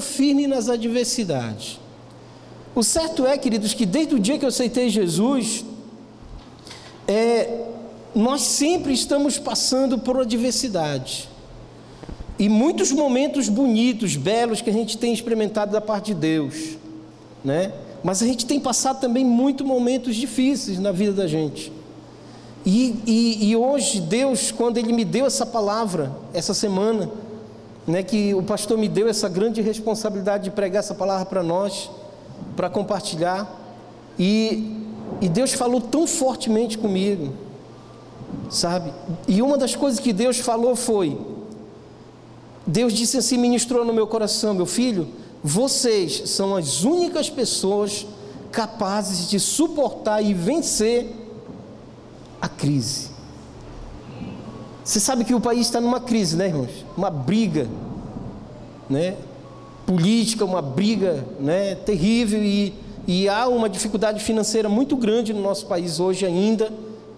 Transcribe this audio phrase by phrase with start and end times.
[0.00, 1.78] firme nas adversidades.
[2.74, 5.64] O certo é, queridos, que desde o dia que eu aceitei Jesus,
[7.06, 7.60] é,
[8.12, 11.28] nós sempre estamos passando por adversidade.
[12.36, 16.76] E muitos momentos bonitos, belos que a gente tem experimentado da parte de Deus,
[17.44, 17.72] né?
[18.02, 21.72] Mas a gente tem passado também muitos momentos difíceis na vida da gente.
[22.66, 27.08] E, e, e, hoje, Deus, quando Ele me deu essa palavra, essa semana,
[27.86, 31.90] né, que o pastor me deu essa grande responsabilidade de pregar essa palavra para nós,
[32.56, 33.60] para compartilhar,
[34.18, 34.80] e,
[35.20, 37.32] e Deus falou tão fortemente comigo,
[38.50, 38.92] sabe?
[39.28, 41.18] E uma das coisas que Deus falou foi:
[42.66, 45.08] Deus disse assim, ministrou no meu coração, meu filho,
[45.42, 48.06] vocês são as únicas pessoas
[48.50, 51.12] capazes de suportar e vencer
[52.40, 53.13] a crise.
[54.84, 56.84] Você sabe que o país está numa crise, né, irmãos?
[56.94, 57.66] Uma briga,
[58.88, 59.16] né?
[59.86, 61.74] Política, uma briga, né?
[61.74, 62.74] Terrível e,
[63.06, 66.70] e há uma dificuldade financeira muito grande no nosso país hoje ainda,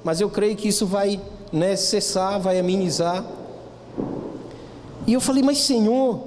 [0.05, 1.21] mas eu creio que isso vai
[1.53, 3.25] né, cessar, vai amenizar.
[5.05, 6.21] E eu falei, mas Senhor,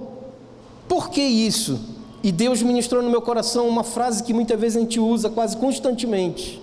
[0.89, 1.79] por que isso?
[2.21, 5.55] E Deus ministrou no meu coração uma frase que muitas vezes a gente usa quase
[5.55, 6.61] constantemente.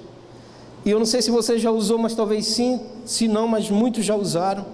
[0.86, 4.04] E eu não sei se você já usou, mas talvez sim, se não, mas muitos
[4.04, 4.64] já usaram.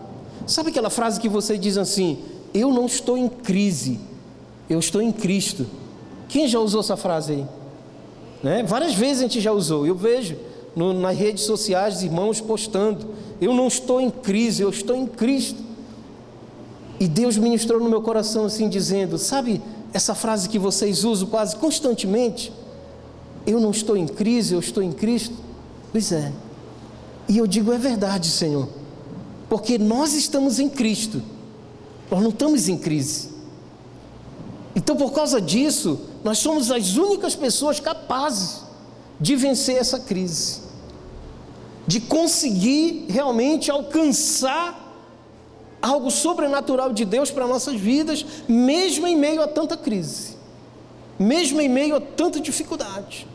[0.46, 2.18] Sabe aquela frase que você diz assim:
[2.52, 3.98] Eu não estou em crise,
[4.68, 5.66] eu estou em Cristo.
[6.28, 7.46] Quem já usou essa frase aí?
[8.42, 8.62] Né?
[8.62, 9.86] Várias vezes a gente já usou.
[9.86, 10.36] Eu vejo
[10.76, 13.06] no, nas redes sociais irmãos postando:
[13.40, 15.62] Eu não estou em crise, eu estou em Cristo.
[17.00, 19.62] E Deus ministrou no meu coração assim, dizendo: Sabe
[19.94, 22.52] essa frase que vocês usam quase constantemente?
[23.46, 25.51] Eu não estou em crise, eu estou em Cristo.
[25.92, 26.32] Pois é.
[27.28, 28.68] E eu digo, é verdade, Senhor.
[29.48, 31.22] Porque nós estamos em Cristo.
[32.10, 33.30] Nós não estamos em crise.
[34.74, 38.62] Então, por causa disso, nós somos as únicas pessoas capazes
[39.20, 40.62] de vencer essa crise.
[41.86, 44.82] De conseguir realmente alcançar
[45.82, 50.36] algo sobrenatural de Deus para nossas vidas, mesmo em meio a tanta crise,
[51.18, 53.26] mesmo em meio a tanta dificuldade.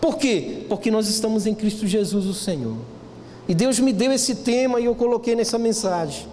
[0.00, 0.64] Por quê?
[0.68, 2.76] Porque nós estamos em Cristo Jesus, o Senhor.
[3.48, 6.26] E Deus me deu esse tema e eu coloquei nessa mensagem.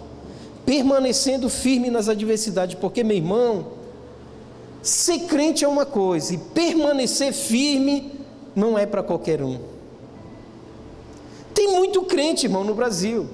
[0.64, 3.66] Permanecendo firme nas adversidades, porque, meu irmão,
[4.82, 8.12] ser crente é uma coisa e permanecer firme
[8.54, 9.58] não é para qualquer um.
[11.54, 13.26] Tem muito crente, irmão, no Brasil.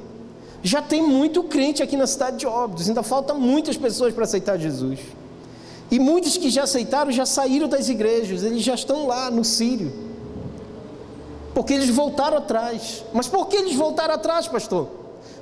[0.63, 2.89] Já tem muito crente aqui na cidade de Óbidos.
[2.89, 5.01] Ainda faltam muitas pessoas para aceitar Jesus.
[5.91, 9.93] E muitos que já aceitaram já saíram das igrejas, eles já estão lá no Sírio.
[11.55, 13.05] Porque eles voltaram atrás.
[13.13, 14.89] Mas por que eles voltaram atrás, pastor?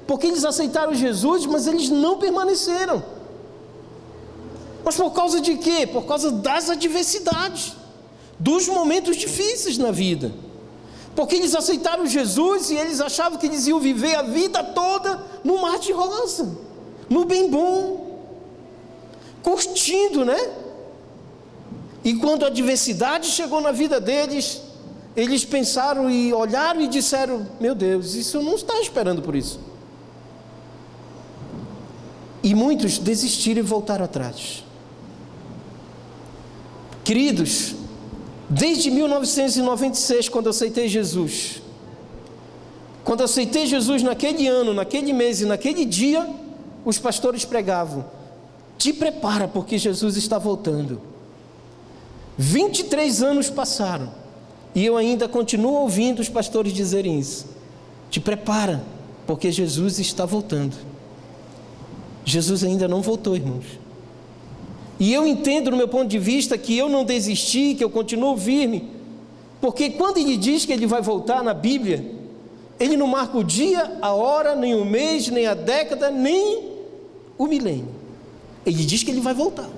[0.06, 3.02] Porque eles aceitaram Jesus, mas eles não permaneceram.
[4.84, 5.86] Mas por causa de quê?
[5.86, 7.74] Por causa das adversidades,
[8.38, 10.32] dos momentos difíceis na vida.
[11.14, 15.60] Porque eles aceitaram Jesus e eles achavam que eles iam viver a vida toda no
[15.60, 16.56] mar de rosa,
[17.08, 18.18] no bem bom,
[19.42, 20.50] curtindo, né?
[22.02, 24.62] E quando a adversidade chegou na vida deles,
[25.16, 29.60] eles pensaram e olharam e disseram: Meu Deus, isso não estava esperando por isso.
[32.42, 34.64] E muitos desistiram e voltaram atrás.
[37.04, 37.74] Queridos,
[38.48, 41.60] desde 1996, quando eu aceitei Jesus,
[43.04, 46.28] quando eu aceitei Jesus naquele ano, naquele mês e naquele dia,
[46.84, 48.04] os pastores pregavam:
[48.78, 51.00] Te prepara, porque Jesus está voltando.
[52.38, 54.19] 23 anos passaram.
[54.74, 57.46] E eu ainda continuo ouvindo os pastores dizerem isso.
[58.08, 58.82] Te prepara,
[59.26, 60.76] porque Jesus está voltando.
[62.24, 63.64] Jesus ainda não voltou, irmãos.
[64.98, 68.36] E eu entendo, no meu ponto de vista, que eu não desisti, que eu continuo
[68.36, 68.90] firme,
[69.60, 72.04] porque quando ele diz que ele vai voltar na Bíblia,
[72.78, 76.70] ele não marca o dia, a hora, nem o mês, nem a década, nem
[77.36, 77.88] o milênio.
[78.64, 79.68] Ele diz que ele vai voltar.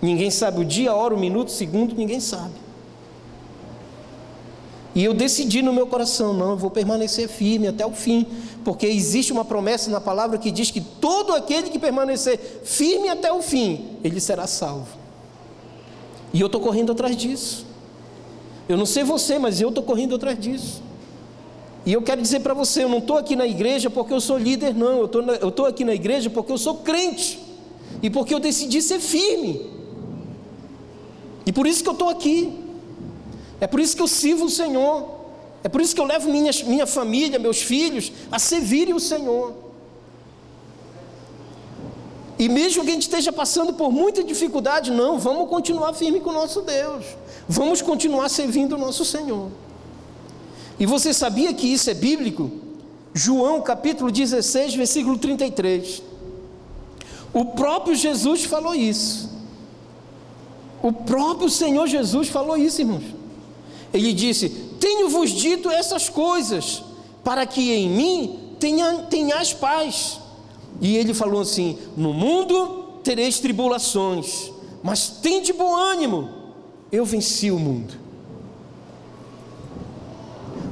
[0.00, 2.54] Ninguém sabe o dia, a hora, o minuto, o segundo, ninguém sabe.
[4.96, 8.26] E eu decidi no meu coração, não, eu vou permanecer firme até o fim,
[8.64, 13.30] porque existe uma promessa na palavra que diz que todo aquele que permanecer firme até
[13.30, 14.88] o fim, ele será salvo.
[16.32, 17.66] E eu estou correndo atrás disso.
[18.66, 20.82] Eu não sei você, mas eu estou correndo atrás disso.
[21.84, 24.38] E eu quero dizer para você, eu não estou aqui na igreja porque eu sou
[24.38, 25.06] líder, não.
[25.42, 27.38] Eu estou aqui na igreja porque eu sou crente.
[28.02, 29.70] E porque eu decidi ser firme.
[31.44, 32.65] E por isso que eu estou aqui.
[33.60, 35.16] É por isso que eu sirvo o Senhor.
[35.62, 39.54] É por isso que eu levo minha, minha família, meus filhos, a servirem o Senhor.
[42.38, 46.30] E mesmo que a gente esteja passando por muita dificuldade, não, vamos continuar firme com
[46.30, 47.04] o nosso Deus.
[47.48, 49.50] Vamos continuar servindo o nosso Senhor.
[50.78, 52.50] E você sabia que isso é bíblico?
[53.14, 56.02] João capítulo 16, versículo 33.
[57.32, 59.30] O próprio Jesus falou isso.
[60.82, 63.15] O próprio Senhor Jesus falou isso, irmãos.
[63.96, 64.48] Ele disse:
[64.78, 66.82] Tenho-vos dito essas coisas,
[67.24, 70.20] para que em mim tenha, tenhas paz.
[70.80, 74.52] E ele falou assim: No mundo tereis tribulações,
[74.82, 76.28] mas tem de bom ânimo,
[76.92, 77.94] eu venci o mundo.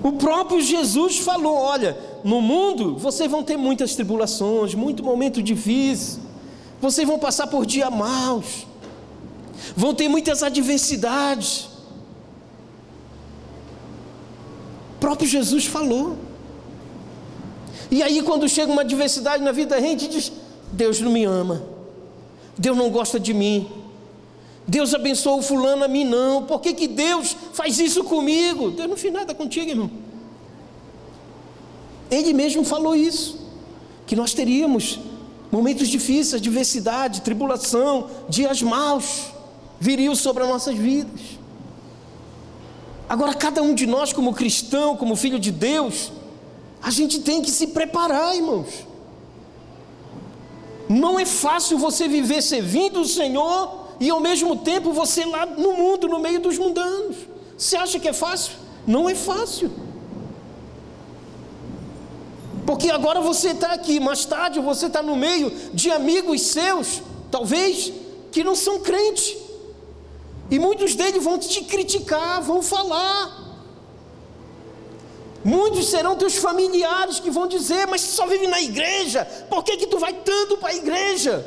[0.02, 6.20] O próprio Jesus falou: Olha, no mundo vocês vão ter muitas tribulações, muito momento difícil,
[6.80, 8.66] vocês vão passar por dias maus,
[9.74, 11.68] vão ter muitas adversidades.
[14.90, 16.16] O próprio Jesus falou.
[17.90, 20.32] E aí, quando chega uma adversidade na vida da gente, diz:
[20.72, 21.62] Deus não me ama,
[22.56, 23.68] Deus não gosta de mim,
[24.66, 28.70] Deus abençoou fulano a mim, não, por que, que Deus faz isso comigo?
[28.70, 29.90] Deus não fez nada contigo, irmão.
[32.10, 33.38] Ele mesmo falou isso,
[34.06, 34.98] que nós teríamos
[35.52, 39.26] momentos difíceis, adversidade, tribulação, dias maus,
[39.78, 41.43] viriam sobre as nossas vidas.
[43.08, 46.10] Agora, cada um de nós, como cristão, como filho de Deus,
[46.82, 48.86] a gente tem que se preparar, irmãos.
[50.88, 55.72] Não é fácil você viver servindo o Senhor e ao mesmo tempo você lá no
[55.72, 57.16] mundo, no meio dos mundanos.
[57.56, 58.52] Você acha que é fácil?
[58.86, 59.70] Não é fácil.
[62.66, 67.92] Porque agora você está aqui, mais tarde você está no meio de amigos seus, talvez,
[68.32, 69.43] que não são crentes.
[70.50, 73.44] E muitos deles vão te criticar, vão falar.
[75.44, 79.86] Muitos serão teus familiares que vão dizer: Mas só vive na igreja, por que, que
[79.86, 81.44] tu vai tanto para a igreja?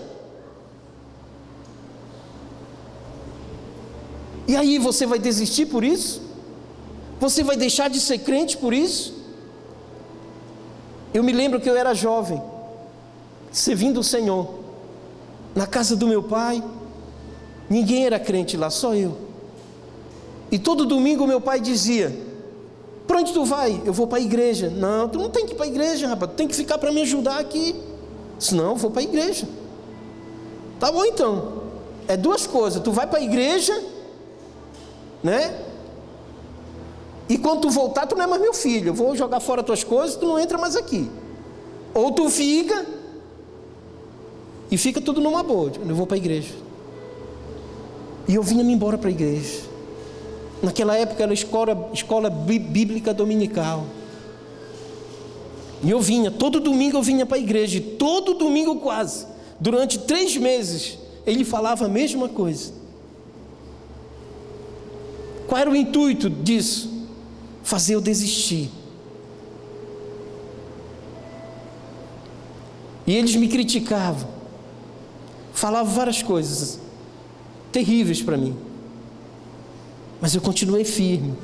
[4.47, 6.21] E aí você vai desistir por isso?
[7.19, 9.15] Você vai deixar de ser crente por isso?
[11.13, 12.41] Eu me lembro que eu era jovem,
[13.51, 14.59] servindo o Senhor,
[15.55, 16.63] na casa do meu pai,
[17.69, 19.17] ninguém era crente lá, só eu.
[20.51, 22.15] E todo domingo meu pai dizia:
[23.07, 23.81] para onde tu vai?
[23.85, 24.69] Eu vou para a igreja.
[24.69, 26.31] Não, tu não tem que ir para a igreja, rapaz.
[26.31, 27.73] Tu tem que ficar para me ajudar aqui.
[28.37, 29.47] Senão eu vou para a igreja.
[30.79, 31.63] Tá bom então.
[32.07, 32.81] É duas coisas.
[32.81, 33.81] Tu vai para a igreja,
[35.23, 35.63] né?
[37.29, 38.89] E quando tu voltar, tu não é mais meu filho.
[38.89, 41.09] Eu vou jogar fora tuas coisas, tu não entra mais aqui.
[41.93, 42.85] Ou tu fica
[44.69, 45.71] e fica tudo numa boa.
[45.87, 46.53] Eu vou para a igreja.
[48.27, 49.61] E eu vinha me embora para a igreja.
[50.61, 53.85] Naquela época era escola, escola bíblica dominical.
[55.83, 59.27] E eu vinha, todo domingo eu vinha para a igreja, todo domingo quase,
[59.59, 62.73] durante três meses, ele falava a mesma coisa.
[65.47, 67.05] Qual era o intuito disso?
[67.63, 68.71] Fazer eu desistir.
[73.05, 74.27] E eles me criticavam,
[75.53, 76.86] falavam várias coisas
[77.77, 78.57] terríveis para mim.
[80.19, 81.37] Mas eu continuei firme.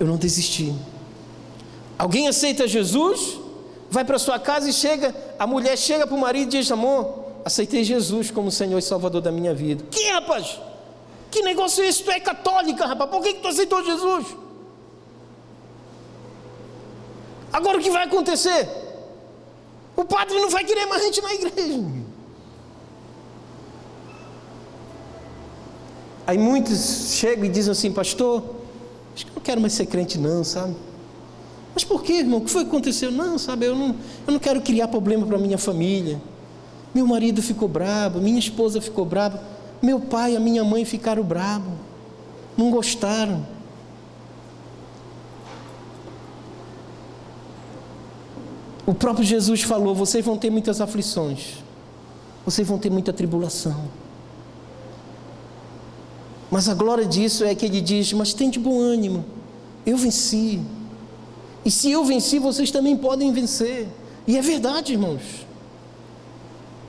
[0.00, 0.74] Eu não desisti.
[1.98, 3.38] Alguém aceita Jesus?
[3.90, 7.02] Vai para sua casa e chega, a mulher chega para o marido e diz: Amor,
[7.44, 9.84] aceitei Jesus como Senhor e Salvador da minha vida.
[9.90, 10.58] Que rapaz?
[11.30, 12.02] Que negócio é esse?
[12.02, 13.10] Tu é católica, rapaz.
[13.10, 14.26] Por que, que tu aceitou Jesus?
[17.52, 18.66] Agora o que vai acontecer?
[19.94, 22.01] O padre não vai querer mais gente na igreja.
[26.26, 28.42] Aí muitos chegam e dizem assim, pastor,
[29.14, 30.74] acho que eu não quero mais ser crente não, sabe?
[31.74, 32.38] Mas por que, irmão?
[32.38, 33.10] O que foi que aconteceu?
[33.10, 36.20] Não, sabe, eu não, eu não quero criar problema para minha família.
[36.94, 39.42] Meu marido ficou bravo, minha esposa ficou brava,
[39.80, 41.72] meu pai e a minha mãe ficaram bravos,
[42.56, 43.46] não gostaram.
[48.86, 51.54] O próprio Jesus falou: vocês vão ter muitas aflições,
[52.44, 54.01] vocês vão ter muita tribulação.
[56.52, 59.24] Mas a glória disso é que ele diz: Mas tem de bom ânimo,
[59.86, 60.60] eu venci.
[61.64, 63.88] E se eu venci, vocês também podem vencer.
[64.26, 65.46] E é verdade, irmãos.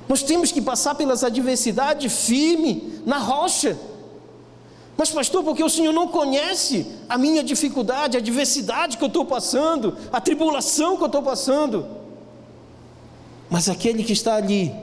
[0.09, 3.77] Nós temos que passar pelas adversidades firme, na rocha.
[4.97, 9.23] Mas, pastor, porque o Senhor não conhece a minha dificuldade, a adversidade que eu estou
[9.23, 11.87] passando, a tribulação que eu estou passando.
[13.49, 14.73] Mas aquele que está ali,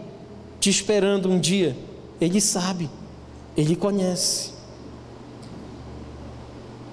[0.58, 1.76] te esperando um dia,
[2.18, 2.88] ele sabe,
[3.54, 4.59] ele conhece.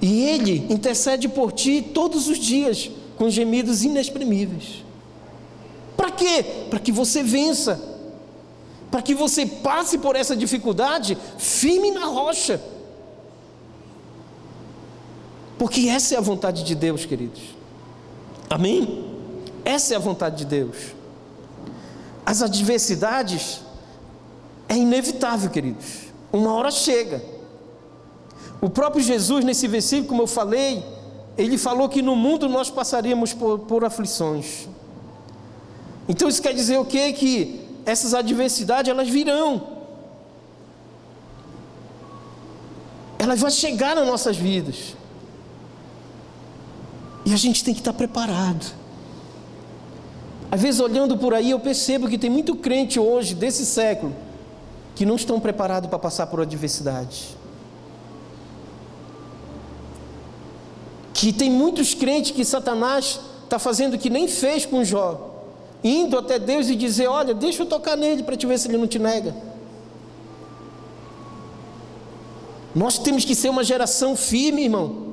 [0.01, 4.83] E Ele intercede por ti todos os dias, com gemidos inexprimíveis.
[5.95, 6.43] Para quê?
[6.69, 7.95] Para que você vença.
[8.89, 12.61] para que você passe por essa dificuldade firme na rocha.
[15.57, 17.41] Porque essa é a vontade de Deus, queridos.
[18.49, 19.05] Amém?
[19.65, 20.77] Essa é a vontade de Deus.
[22.25, 23.61] As adversidades
[24.69, 26.07] é inevitável, queridos.
[26.31, 27.21] Uma hora chega.
[28.61, 30.83] O próprio Jesus, nesse versículo, como eu falei,
[31.37, 34.67] ele falou que no mundo nós passaríamos por, por aflições.
[36.09, 37.13] Então isso quer dizer o quê?
[37.13, 39.75] Que essas adversidades elas virão.
[43.19, 44.95] Elas vão chegar nas nossas vidas.
[47.25, 48.73] E a gente tem que estar preparado.
[50.49, 54.15] Às vezes, olhando por aí, eu percebo que tem muito crente hoje, desse século,
[54.95, 57.36] que não estão preparados para passar por adversidade.
[61.17, 65.33] Que tem muitos crentes que Satanás está fazendo que nem fez com Jó
[65.83, 68.77] indo até Deus e dizer: Olha, deixa eu tocar nele para te ver se ele
[68.77, 69.35] não te nega.
[72.75, 75.07] Nós temos que ser uma geração firme, irmão.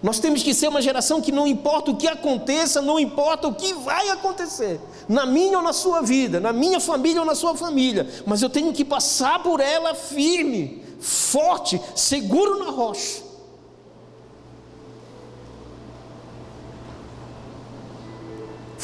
[0.00, 3.54] Nós temos que ser uma geração que não importa o que aconteça, não importa o
[3.54, 7.56] que vai acontecer, na minha ou na sua vida, na minha família ou na sua
[7.56, 13.27] família, mas eu tenho que passar por ela firme, forte, seguro na rocha.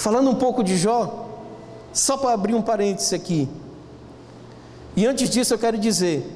[0.04, 1.30] Falando um pouco de Jó,
[1.90, 3.49] só para abrir um parêntese aqui.
[4.94, 6.30] E antes disso eu quero dizer: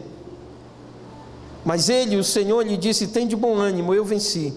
[1.67, 4.55] Mas ele, o Senhor, lhe disse: Tem de bom ânimo, eu venci.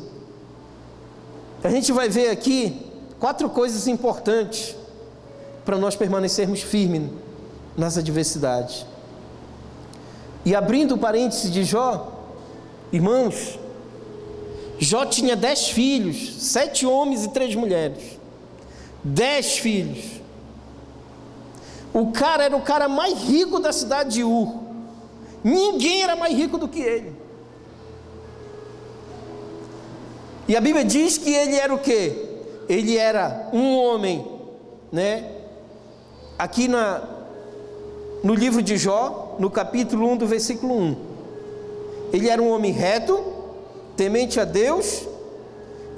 [1.61, 2.85] A gente vai ver aqui
[3.19, 4.77] quatro coisas importantes
[5.65, 7.11] para nós permanecermos firmes
[7.75, 8.85] nas adversidades.
[10.45, 12.13] E abrindo o parêntese de Jó,
[12.93, 13.59] irmãos,
[14.79, 18.20] Jó tinha dez filhos, sete homens e três mulheres
[19.03, 20.21] dez filhos.
[21.93, 24.61] O cara era o cara mais rico da cidade de Ur.
[25.43, 27.13] Ninguém era mais rico do que ele.
[30.47, 32.29] E a Bíblia diz que ele era o quê?
[32.69, 34.25] Ele era um homem,
[34.91, 35.31] né?
[36.37, 37.01] Aqui na,
[38.23, 40.95] no livro de Jó, no capítulo 1 do versículo 1.
[42.13, 43.21] Ele era um homem reto,
[43.95, 45.07] temente a Deus,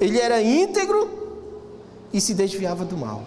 [0.00, 1.23] ele era íntegro
[2.14, 3.24] e se desviava do mal.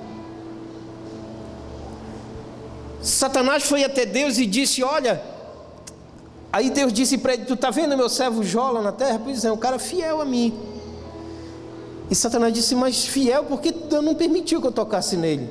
[3.02, 5.22] Satanás foi até Deus e disse: Olha,
[6.52, 9.20] aí Deus disse para ele: Tu está vendo meu servo Jó lá na terra?
[9.22, 10.58] Pois é, um cara fiel a mim.
[12.10, 15.50] E Satanás disse: Mas fiel, porque Deus não permitiu que eu tocasse nele.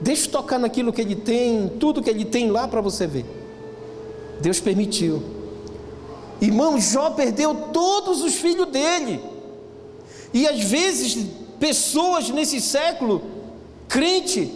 [0.00, 3.26] Deixa eu tocar naquilo que ele tem, tudo que ele tem lá para você ver.
[4.40, 5.22] Deus permitiu.
[6.40, 9.20] Irmão, Jó perdeu todos os filhos dele.
[10.34, 13.22] E às vezes pessoas nesse século,
[13.88, 14.52] crente,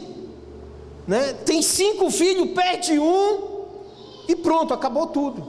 [1.06, 1.32] né?
[1.44, 3.64] tem cinco filhos, perde um
[4.28, 5.48] e pronto, acabou tudo.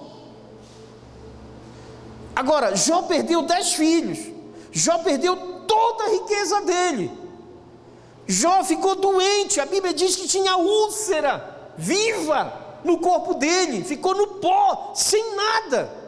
[2.36, 4.20] Agora, Jó perdeu dez filhos,
[4.72, 5.36] Jó perdeu
[5.68, 7.12] toda a riqueza dele.
[8.28, 14.28] Jó ficou doente, a Bíblia diz que tinha úlcera viva no corpo dele, ficou no
[14.28, 16.01] pó, sem nada.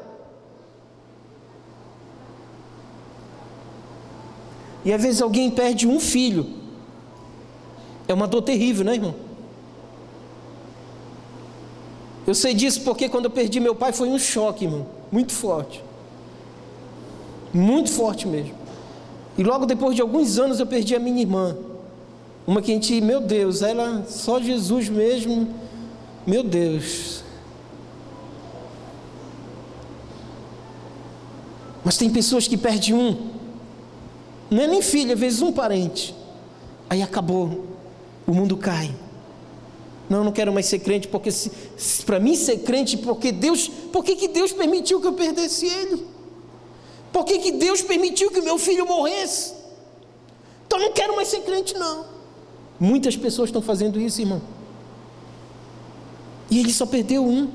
[4.85, 6.45] E às vezes alguém perde um filho.
[8.07, 9.15] É uma dor terrível, né, irmão?
[12.25, 15.83] Eu sei disso porque quando eu perdi meu pai foi um choque, irmão, muito forte.
[17.53, 18.55] Muito forte mesmo.
[19.37, 21.55] E logo depois de alguns anos eu perdi a minha irmã.
[22.45, 25.47] Uma que a gente, meu Deus, ela só Jesus mesmo,
[26.25, 27.23] meu Deus.
[31.83, 33.32] Mas tem pessoas que perdem um,
[34.53, 36.15] não é nem filho, às vezes um parente.
[36.89, 37.65] Aí acabou,
[38.27, 38.93] o mundo cai.
[40.09, 41.29] Não, não quero mais ser crente, porque
[42.05, 46.05] para mim ser crente, porque Deus, por que, Deus permitiu que eu perdesse ele?
[47.11, 49.53] Por que, Deus permitiu que meu filho morresse?
[50.67, 52.05] Então não quero mais ser crente, não.
[52.79, 54.41] Muitas pessoas estão fazendo isso, irmão.
[56.49, 57.49] E ele só perdeu um.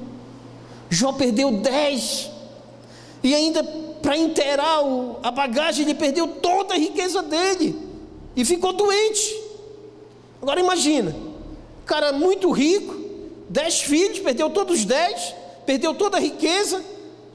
[0.88, 2.30] Jó perdeu dez.
[3.22, 3.62] E ainda
[4.02, 4.80] para inteirar
[5.22, 7.76] a bagagem, ele perdeu toda a riqueza dele
[8.36, 9.36] e ficou doente.
[10.40, 11.14] Agora imagina,
[11.84, 12.94] cara muito rico,
[13.48, 15.34] dez filhos, perdeu todos os dez,
[15.66, 16.82] perdeu toda a riqueza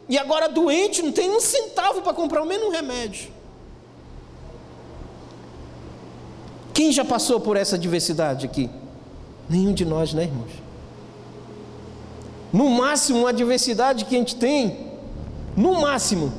[0.08, 3.32] e agora doente, não tem um centavo para comprar o menos remédio.
[6.74, 8.70] Quem já passou por essa adversidade aqui?
[9.50, 10.52] Nenhum de nós, né, irmãos?
[12.52, 14.92] No máximo, uma adversidade que a gente tem,
[15.56, 16.34] no máximo,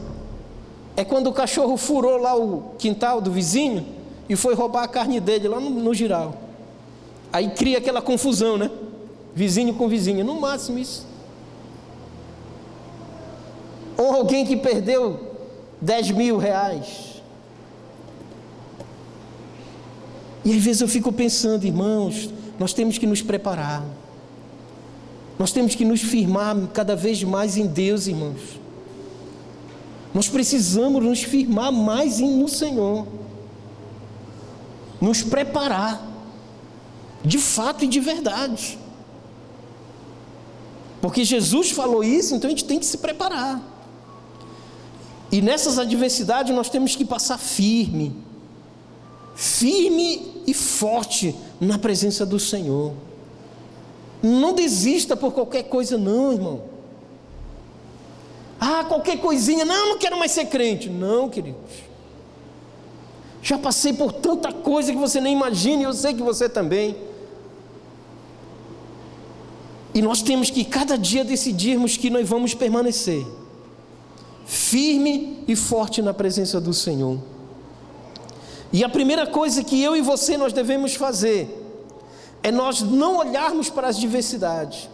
[0.97, 3.85] é quando o cachorro furou lá o quintal do vizinho
[4.29, 6.37] e foi roubar a carne dele lá no, no giral.
[7.33, 8.71] Aí cria aquela confusão, né?
[9.35, 11.07] vizinho com vizinha, no máximo isso.
[13.99, 15.33] Ou alguém que perdeu
[15.81, 17.23] 10 mil reais.
[20.45, 23.85] E às vezes eu fico pensando, irmãos, nós temos que nos preparar.
[25.39, 28.64] Nós temos que nos firmar cada vez mais em Deus, irmãos.
[30.15, 33.05] Nós precisamos nos firmar mais no Senhor.
[35.01, 36.09] Nos preparar.
[37.25, 38.79] De fato e de verdade.
[41.01, 43.61] Porque Jesus falou isso, então a gente tem que se preparar.
[45.33, 48.15] E nessas adversidades nós temos que passar firme.
[49.35, 52.93] Firme e forte na presença do Senhor.
[54.23, 56.74] Não desista por qualquer coisa, não, irmão.
[58.67, 60.89] Ah, qualquer coisinha, não, não quero mais ser crente.
[60.89, 61.61] Não, queridos.
[63.43, 66.97] Já passei por tanta coisa que você nem imagina, e eu sei que você também.
[69.93, 73.27] E nós temos que cada dia decidirmos que nós vamos permanecer
[74.47, 77.19] firme e forte na presença do Senhor.
[78.73, 81.63] E a primeira coisa que eu e você nós devemos fazer
[82.43, 84.89] é nós não olharmos para as diversidades.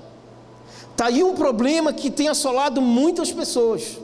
[1.00, 3.98] Está aí um problema que tem assolado muitas pessoas.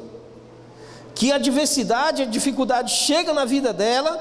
[1.15, 4.19] Que a diversidade, a dificuldade chega na vida dela,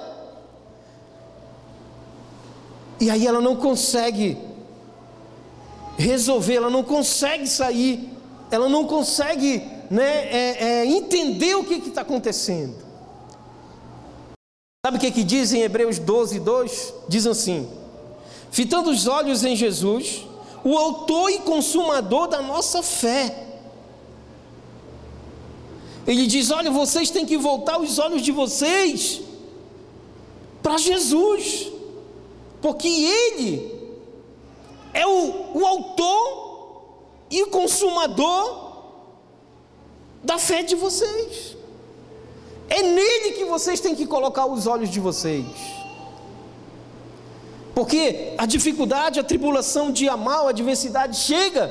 [2.99, 4.37] e aí ela não consegue
[5.97, 8.09] resolver, ela não consegue sair,
[8.51, 12.75] ela não consegue né, é, é, entender o que está acontecendo.
[14.85, 16.93] Sabe o que, que diz em Hebreus 12, 2?
[17.07, 17.69] Diz assim:
[18.51, 20.25] fitando os olhos em Jesus,
[20.65, 23.45] o autor e consumador da nossa fé.
[26.07, 29.21] Ele diz: Olha, vocês têm que voltar os olhos de vocês
[30.63, 31.71] para Jesus,
[32.63, 33.71] porque Ele
[34.91, 36.95] é o, o autor
[37.29, 38.73] e consumador
[40.23, 41.55] da fé de vocês.
[42.67, 45.45] É nele que vocês têm que colocar os olhos de vocês.
[47.75, 51.69] Porque a dificuldade, a tribulação, o dia mal, a adversidade chega,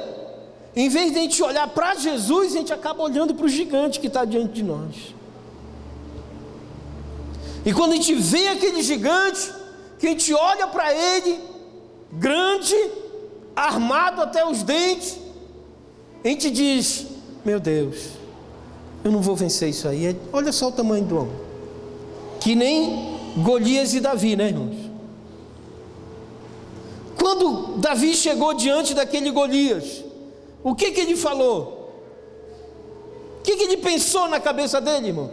[0.76, 3.98] em vez de a gente olhar para Jesus, a gente acaba olhando para o gigante
[3.98, 5.14] que está diante de nós.
[7.64, 9.50] E quando a gente vê aquele gigante,
[9.98, 11.40] que a gente olha para ele,
[12.12, 12.76] grande,
[13.56, 15.18] armado até os dentes,
[16.22, 17.06] a gente diz:
[17.42, 18.08] Meu Deus,
[19.02, 20.08] eu não vou vencer isso aí.
[20.08, 21.36] É, olha só o tamanho do homem.
[22.40, 24.83] Que nem Golias e Davi, né, irmãos?
[27.24, 30.04] Quando Davi chegou diante daquele Golias,
[30.62, 31.90] o que que ele falou?
[33.38, 35.32] O que que ele pensou na cabeça dele, irmãos?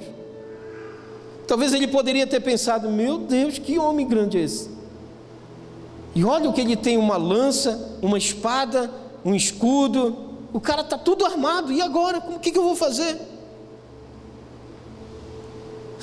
[1.45, 4.69] Talvez ele poderia ter pensado: Meu Deus, que homem grande é esse?
[6.15, 8.89] E olha o que ele tem: uma lança, uma espada,
[9.25, 10.15] um escudo.
[10.54, 11.73] O cara está tudo armado.
[11.73, 12.19] E agora?
[12.19, 13.19] O que, que eu vou fazer?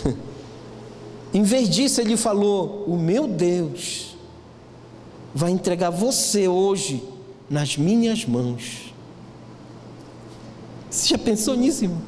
[1.32, 4.07] Em vez disso, ele falou: O meu Deus
[5.34, 7.02] vai entregar você hoje
[7.48, 8.92] nas minhas mãos.
[10.90, 12.02] Você já pensou nisso, irmão?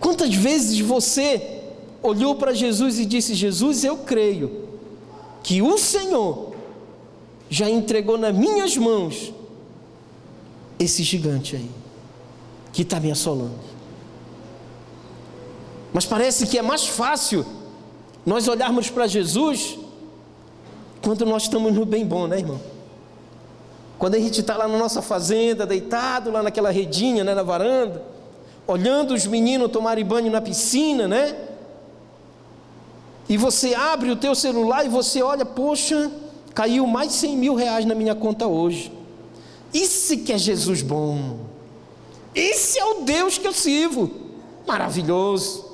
[0.00, 1.62] Quantas vezes você
[2.02, 4.68] olhou para Jesus e disse: Jesus, eu creio
[5.42, 6.54] que o Senhor
[7.48, 9.32] já entregou nas minhas mãos
[10.78, 11.70] esse gigante aí,
[12.72, 13.58] que está me assolando.
[15.92, 17.44] Mas parece que é mais fácil
[18.24, 19.77] nós olharmos para Jesus
[21.08, 22.60] quando nós estamos no bem bom, né, irmão?
[23.98, 28.02] Quando a gente está lá na nossa fazenda, deitado lá naquela redinha, né, na varanda,
[28.66, 31.34] olhando os meninos tomarem banho na piscina, né?
[33.26, 36.12] E você abre o teu celular e você olha, poxa,
[36.54, 38.92] caiu mais de 100 mil reais na minha conta hoje.
[39.72, 41.38] Isso que é Jesus bom.
[42.34, 44.10] Esse é o Deus que eu sirvo.
[44.66, 45.64] Maravilhoso.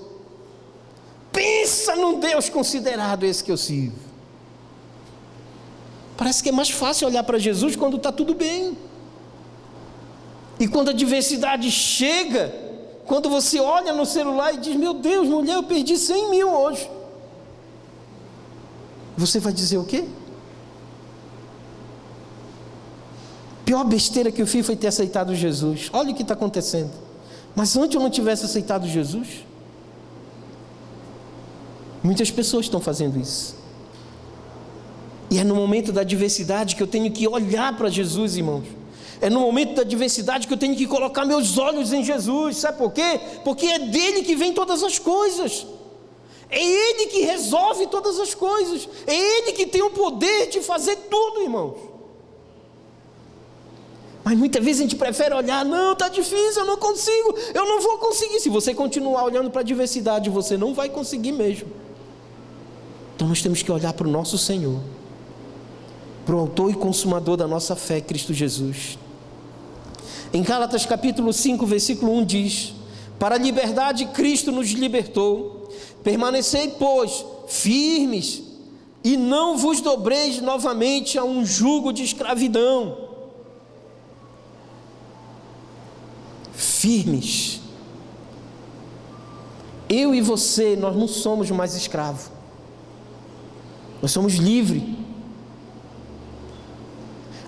[1.33, 4.04] Pensa num Deus considerado esse que eu sirvo.
[6.17, 8.77] Parece que é mais fácil olhar para Jesus quando está tudo bem.
[10.59, 12.55] E quando a diversidade chega,
[13.07, 16.89] quando você olha no celular e diz: Meu Deus, mulher, eu perdi 100 mil hoje.
[19.17, 20.05] Você vai dizer o quê?
[23.65, 25.91] Pior besteira que eu fiz foi ter aceitado Jesus.
[25.93, 26.93] Olha o que está acontecendo.
[27.57, 29.45] Mas antes eu não tivesse aceitado Jesus,
[32.05, 33.57] Muitas pessoas estão fazendo isso.
[35.35, 38.67] E é no momento da adversidade que eu tenho que olhar para Jesus, irmãos.
[39.21, 42.59] É no momento da adversidade que eu tenho que colocar meus olhos em Jesus.
[42.59, 43.19] Sabe por quê?
[43.43, 45.67] Porque é dele que vem todas as coisas.
[46.49, 48.89] É ele que resolve todas as coisas.
[49.09, 51.79] É ele que tem o poder de fazer tudo, irmãos.
[54.23, 57.81] Mas muitas vezes a gente prefere olhar, não, está difícil, eu não consigo, eu não
[57.81, 58.39] vou conseguir.
[58.39, 61.67] Se você continuar olhando para a diversidade, você não vai conseguir mesmo.
[63.17, 64.79] Então nós temos que olhar para o nosso Senhor,
[66.25, 68.99] para o autor e consumador da nossa fé, Cristo Jesus.
[70.33, 72.75] Em Gálatas capítulo 5, versículo 1 diz:
[73.19, 75.69] Para a liberdade Cristo nos libertou.
[76.03, 78.43] Permanecei, pois, firmes
[79.05, 82.97] e não vos dobreis novamente a um jugo de escravidão.
[86.55, 87.61] Firmes.
[89.89, 92.31] Eu e você, nós não somos mais escravos.
[94.01, 94.83] Nós somos livres.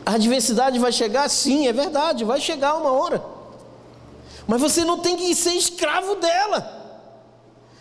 [0.07, 1.29] A adversidade vai chegar?
[1.29, 3.21] Sim, é verdade, vai chegar uma hora.
[4.47, 6.75] Mas você não tem que ser escravo dela.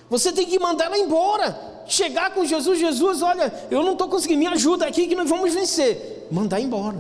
[0.10, 1.84] Você tem que mandar ela embora.
[1.86, 5.54] Chegar com Jesus, Jesus, olha, eu não estou conseguindo, me ajuda aqui que nós vamos
[5.54, 6.28] vencer.
[6.32, 6.98] Mandar embora.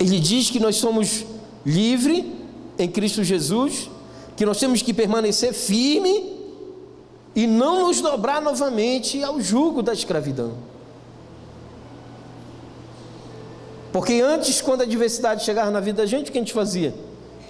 [0.00, 1.24] Ele diz que nós somos
[1.64, 2.24] livres
[2.76, 3.88] em Cristo Jesus,
[4.36, 6.36] que nós temos que permanecer firme
[7.36, 10.67] e não nos dobrar novamente ao jugo da escravidão.
[13.92, 16.94] Porque antes, quando a adversidade chegava na vida da gente, o que a gente fazia?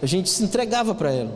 [0.00, 1.32] A gente se entregava para ela.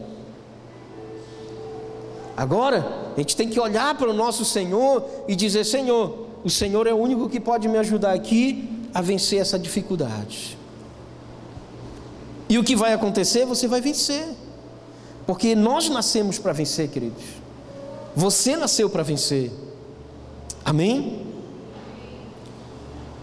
[2.36, 6.86] Agora, a gente tem que olhar para o nosso Senhor e dizer: Senhor, o Senhor
[6.86, 10.56] é o único que pode me ajudar aqui a vencer essa dificuldade.
[12.48, 13.44] E o que vai acontecer?
[13.46, 14.24] Você vai vencer.
[15.26, 17.22] Porque nós nascemos para vencer, queridos.
[18.14, 19.50] Você nasceu para vencer.
[20.64, 21.21] Amém?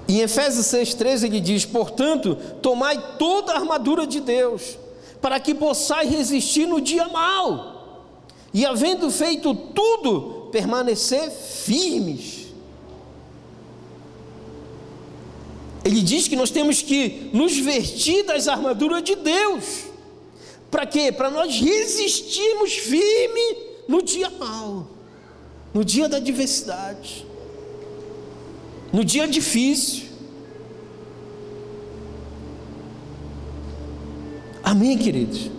[0.10, 4.76] Em Efésios 6,13 ele diz: Portanto, tomai toda a armadura de Deus,
[5.22, 8.08] para que possais resistir no dia mal,
[8.52, 12.48] e havendo feito tudo, permanecer firmes.
[15.86, 19.84] Ele diz que nós temos que nos vestir das armaduras de Deus.
[20.72, 21.12] Para quê?
[21.12, 24.88] Para nós resistirmos firme no dia mal,
[25.72, 27.29] no dia da adversidade
[28.92, 30.08] no dia difícil.
[34.64, 35.50] Amém, queridos?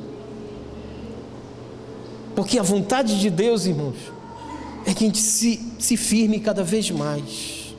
[2.35, 3.97] Porque a vontade de Deus, irmãos,
[4.87, 7.75] é que a gente se, se firme cada vez mais,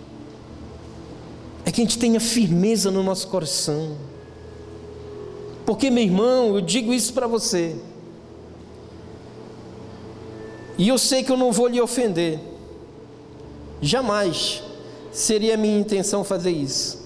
[1.66, 3.98] é que a gente tenha firmeza no nosso coração.
[5.66, 7.76] Porque, meu irmão, eu digo isso para você,
[10.78, 12.40] e eu sei que eu não vou lhe ofender,
[13.82, 14.64] jamais
[15.12, 17.02] seria minha intenção fazer isso.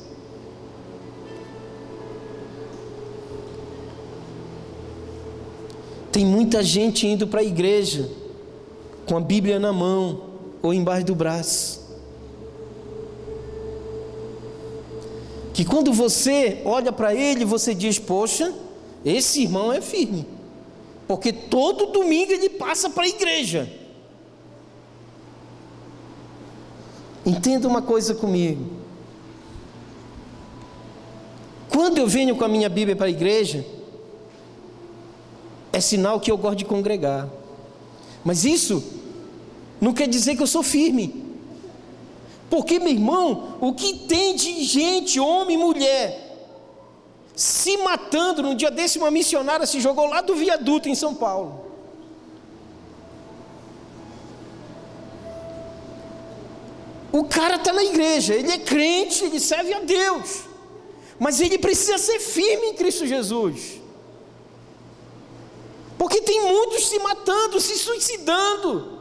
[6.12, 8.10] Tem muita gente indo para a igreja
[9.06, 10.22] com a Bíblia na mão
[10.62, 11.84] ou embaixo do braço.
[15.54, 18.54] Que quando você olha para ele, você diz: Poxa,
[19.04, 20.26] esse irmão é firme,
[21.08, 23.70] porque todo domingo ele passa para a igreja.
[27.26, 28.64] Entenda uma coisa comigo.
[31.70, 33.66] Quando eu venho com a minha Bíblia para a igreja,
[35.74, 37.28] é sinal que eu gosto de congregar.
[38.24, 38.84] Mas isso
[39.82, 41.26] não quer dizer que eu sou firme.
[42.50, 46.26] Porque, meu irmão, o que tem de gente, homem e mulher,
[47.36, 51.66] se matando, no dia desse uma missionária se jogou lá do viaduto em São Paulo.
[57.17, 60.41] O cara está na igreja, ele é crente, ele serve a Deus,
[61.17, 63.80] mas ele precisa ser firme em Cristo Jesus,
[65.97, 68.99] porque tem muitos se matando, se suicidando,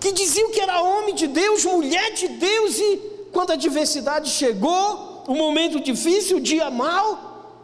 [0.00, 2.96] que diziam que era homem de Deus, mulher de Deus, e
[3.32, 7.54] quando a adversidade chegou, o momento difícil, o dia mal,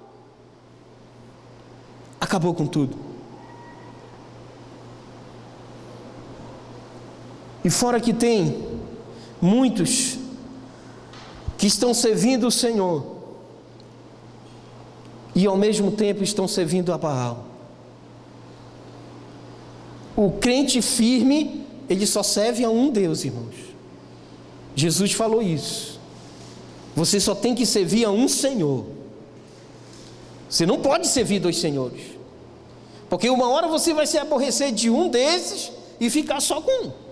[2.20, 3.09] acabou com tudo.
[7.64, 8.64] E fora que tem
[9.40, 10.18] muitos
[11.58, 13.18] que estão servindo o Senhor
[15.34, 17.46] e ao mesmo tempo estão servindo a Baal.
[20.16, 23.54] O crente firme, ele só serve a um Deus, irmãos.
[24.74, 26.00] Jesus falou isso.
[26.96, 28.86] Você só tem que servir a um Senhor.
[30.48, 32.02] Você não pode servir dois senhores.
[33.08, 35.70] Porque uma hora você vai se aborrecer de um desses
[36.00, 37.09] e ficar só com um.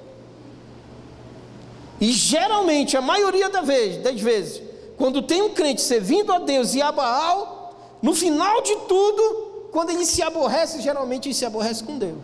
[2.00, 4.62] E geralmente, a maioria das vezes,
[4.96, 9.90] quando tem um crente servindo a Deus e a Baal, no final de tudo, quando
[9.90, 12.18] ele se aborrece, geralmente ele se aborrece com Deus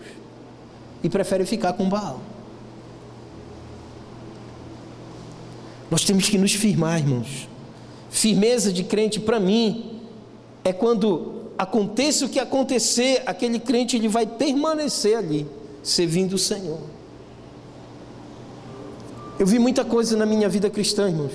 [1.03, 2.21] e prefere ficar com Baal.
[5.91, 7.49] Nós temos que nos firmar, irmãos.
[8.11, 10.01] Firmeza de crente, para mim,
[10.65, 15.47] é quando aconteça o que acontecer, aquele crente ele vai permanecer ali,
[15.83, 16.81] servindo o Senhor.
[19.39, 21.33] Eu vi muita coisa na minha vida cristã, irmãos,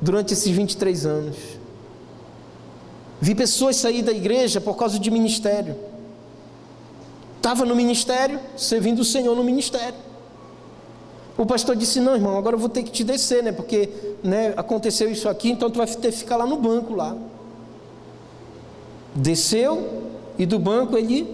[0.00, 1.36] durante esses 23 anos.
[3.20, 5.76] Vi pessoas sair da igreja por causa de ministério.
[7.36, 9.98] Estava no ministério, servindo o Senhor no ministério.
[11.36, 13.52] O pastor disse: Não, irmão, agora eu vou ter que te descer, né?
[13.52, 13.90] Porque
[14.22, 17.16] né, aconteceu isso aqui, então tu vai ter que ficar lá no banco lá.
[19.14, 20.02] Desceu
[20.38, 21.28] e do banco ele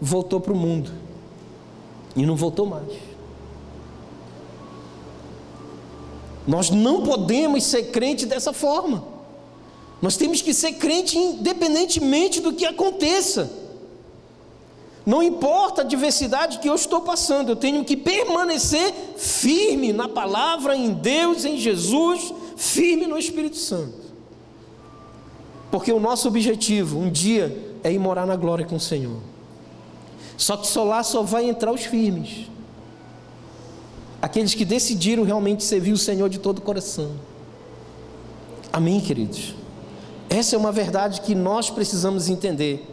[0.00, 0.90] voltou para o mundo.
[2.16, 3.07] E não voltou mais.
[6.48, 9.04] Nós não podemos ser crente dessa forma.
[10.00, 13.52] Nós temos que ser crente independentemente do que aconteça.
[15.04, 20.74] Não importa a diversidade que eu estou passando, eu tenho que permanecer firme na palavra,
[20.74, 24.08] em Deus, em Jesus, firme no Espírito Santo.
[25.70, 29.18] Porque o nosso objetivo um dia é ir morar na glória com o Senhor.
[30.38, 32.48] Só que só lá só vai entrar os firmes.
[34.20, 37.12] Aqueles que decidiram realmente servir o Senhor de todo o coração.
[38.72, 39.54] Amém, queridos?
[40.28, 42.86] Essa é uma verdade que nós precisamos entender.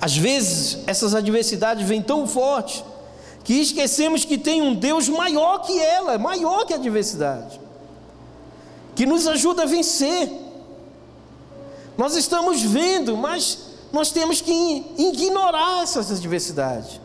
[0.00, 2.84] Às vezes, essas adversidades vêm tão fortes
[3.44, 7.66] que esquecemos que tem um Deus maior que ela, maior que a adversidade
[8.96, 10.32] que nos ajuda a vencer.
[11.96, 13.58] Nós estamos vendo, mas
[13.92, 16.98] nós temos que ignorar essas adversidades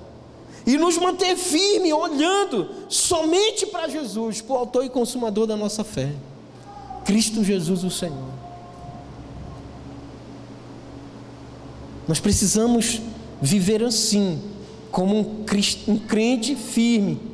[0.65, 5.83] e nos manter firme, olhando somente para Jesus, para o autor e consumador da nossa
[5.83, 6.11] fé,
[7.05, 8.31] Cristo Jesus, o Senhor.
[12.07, 13.01] Nós precisamos
[13.41, 14.41] viver assim,
[14.91, 15.45] como
[15.87, 17.31] um crente firme,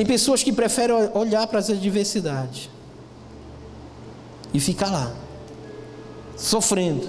[0.00, 2.70] Tem pessoas que preferem olhar para as adversidades
[4.54, 5.12] e ficar lá,
[6.38, 7.06] sofrendo.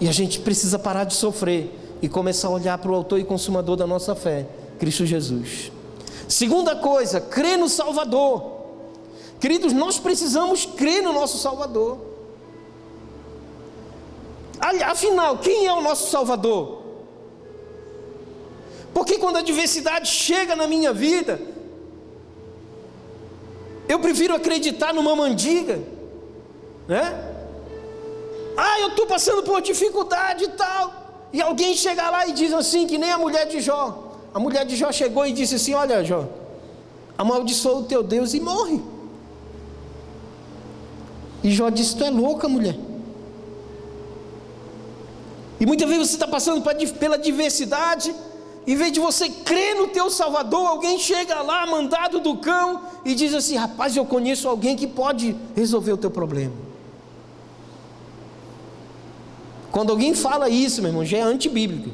[0.00, 3.24] E a gente precisa parar de sofrer e começar a olhar para o autor e
[3.24, 4.46] consumador da nossa fé,
[4.78, 5.72] Cristo Jesus.
[6.28, 8.58] Segunda coisa, crer no Salvador.
[9.40, 11.98] Queridos, nós precisamos crer no nosso Salvador.
[14.86, 16.82] Afinal, quem é o nosso Salvador?
[18.92, 21.40] Porque quando a adversidade chega na minha vida,
[23.88, 25.80] eu prefiro acreditar numa mandiga,
[26.86, 27.27] né?
[28.60, 31.28] Ah, eu estou passando por dificuldade e tal.
[31.32, 33.84] E alguém chega lá e diz assim, que nem a mulher de Jó.
[34.34, 36.24] A mulher de Jó chegou e disse assim: Olha, Jó,
[37.16, 38.82] amaldiçoa o teu Deus e morre.
[41.44, 42.76] E Jó disse: Tu é louca, mulher.
[45.60, 46.60] E muitas vezes você está passando
[46.98, 48.12] pela diversidade,
[48.66, 53.14] em vez de você crer no teu Salvador, alguém chega lá, mandado do cão, e
[53.14, 56.67] diz assim: rapaz, eu conheço alguém que pode resolver o teu problema.
[59.70, 61.90] Quando alguém fala isso, meu irmão, já é antibíblico.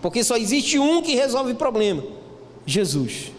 [0.00, 2.02] Porque só existe um que resolve problema:
[2.66, 3.32] Jesus.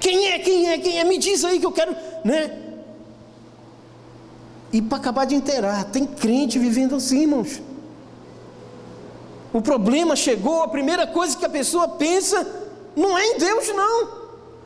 [0.00, 0.38] Quem é?
[0.38, 0.78] Quem é?
[0.78, 1.04] Quem é?
[1.04, 2.58] Me diz aí que eu quero, né?
[4.72, 7.60] E para acabar de inteirar, tem crente vivendo assim, irmãos.
[9.52, 12.46] O problema chegou, a primeira coisa que a pessoa pensa
[12.96, 14.21] não é em Deus, não.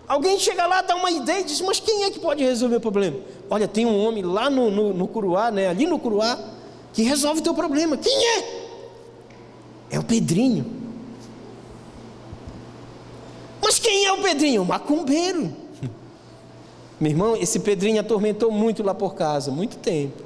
[0.08, 2.80] Alguém chega lá, dá uma ideia e diz: Mas quem é que pode resolver o
[2.80, 3.18] problema?
[3.50, 6.38] Olha, tem um homem lá no, no, no Curuá, né, ali no Curuá,
[6.92, 7.96] que resolve o teu problema.
[7.96, 8.66] Quem é?
[9.90, 10.64] É o Pedrinho.
[13.60, 14.62] Mas quem é o Pedrinho?
[14.62, 15.52] O macumbeiro.
[17.00, 20.22] Meu irmão, esse Pedrinho atormentou muito lá por casa, muito tempo.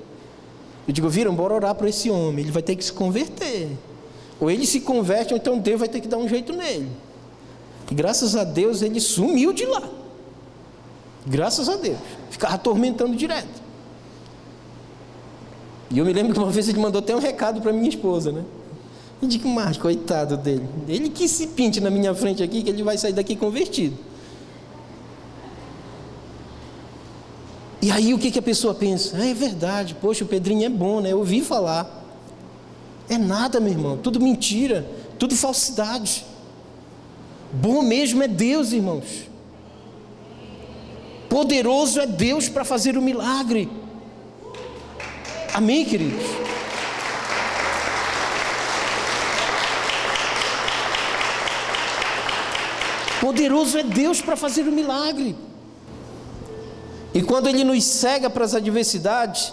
[0.86, 3.70] Eu digo, viram, bora orar por esse homem, ele vai ter que se converter.
[4.38, 6.90] Ou ele se converte, ou então Deus vai ter que dar um jeito nele.
[7.90, 9.82] E graças a Deus ele sumiu de lá.
[11.26, 11.98] Graças a Deus.
[12.30, 13.60] Ficava atormentando direto.
[15.90, 18.30] E eu me lembro que uma vez ele mandou até um recado para minha esposa,
[18.30, 18.44] né?
[19.20, 20.66] E digo, mas coitado dele.
[20.88, 23.96] Ele que se pinte na minha frente aqui, que ele vai sair daqui convertido.
[27.82, 29.16] E aí o que, que a pessoa pensa?
[29.18, 31.12] Ah, é verdade, poxa, o Pedrinho é bom, né?
[31.12, 31.98] Eu ouvi falar.
[33.08, 34.86] É nada, meu irmão, tudo mentira,
[35.18, 36.24] tudo falsidade.
[37.52, 39.28] Bom mesmo é Deus, irmãos.
[41.28, 43.68] Poderoso é Deus para fazer o milagre.
[45.52, 46.24] Amém, queridos?
[53.20, 55.36] Poderoso é Deus para fazer o milagre.
[57.12, 59.52] E quando Ele nos cega para as adversidades,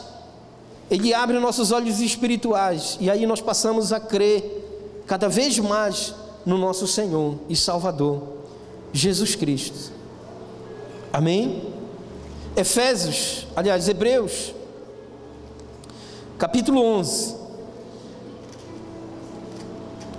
[0.89, 6.13] ele abre nossos olhos espirituais e aí nós passamos a crer cada vez mais
[6.47, 8.23] no nosso Senhor e Salvador,
[8.93, 9.91] Jesus Cristo.
[11.11, 11.61] Amém?
[12.55, 14.53] Efésios, aliás, Hebreus,
[16.37, 17.35] capítulo 11,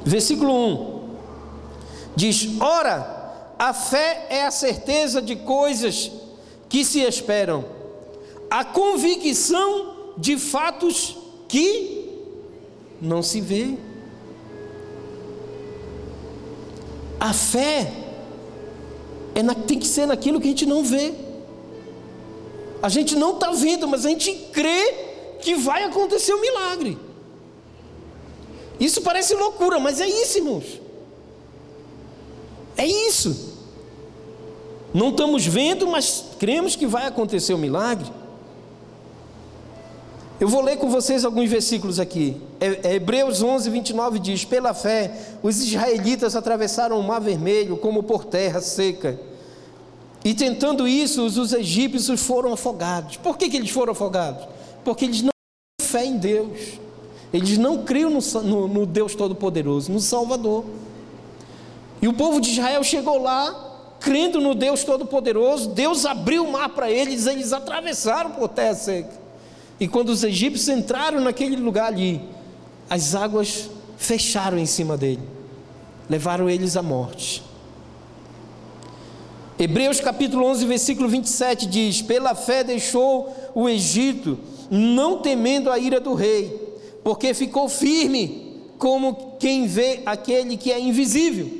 [0.04, 1.00] versículo 1,
[2.14, 6.12] diz: Ora, a fé é a certeza de coisas
[6.68, 7.64] que se esperam,
[8.50, 11.16] a convicção de fatos
[11.48, 12.20] que
[13.00, 13.87] não se vê.
[17.20, 17.92] A fé
[19.34, 21.12] é na, tem que ser naquilo que a gente não vê.
[22.82, 24.94] A gente não está vendo, mas a gente crê
[25.40, 26.98] que vai acontecer um milagre.
[28.78, 30.80] Isso parece loucura, mas é isso, irmãos.
[32.76, 33.56] É isso.
[34.94, 38.10] Não estamos vendo, mas cremos que vai acontecer o um milagre.
[40.40, 42.36] Eu vou ler com vocês alguns versículos aqui.
[42.60, 48.04] É, é Hebreus 11, 29 diz: Pela fé, os israelitas atravessaram o Mar Vermelho como
[48.04, 49.18] por terra seca.
[50.24, 53.16] E tentando isso, os, os egípcios foram afogados.
[53.16, 54.46] Por que, que eles foram afogados?
[54.84, 55.30] Porque eles não
[55.78, 56.78] têm fé em Deus.
[57.32, 60.64] Eles não criam no, no, no Deus Todo-Poderoso, no Salvador.
[62.00, 65.70] E o povo de Israel chegou lá, crendo no Deus Todo-Poderoso.
[65.70, 69.27] Deus abriu o mar para eles, eles atravessaram por terra seca.
[69.80, 72.20] E quando os egípcios entraram naquele lugar ali,
[72.90, 75.22] as águas fecharam em cima dele,
[76.08, 77.42] levaram eles à morte.
[79.58, 84.38] Hebreus capítulo 11, versículo 27 diz: Pela fé deixou o Egito,
[84.70, 90.78] não temendo a ira do rei, porque ficou firme, como quem vê aquele que é
[90.78, 91.58] invisível.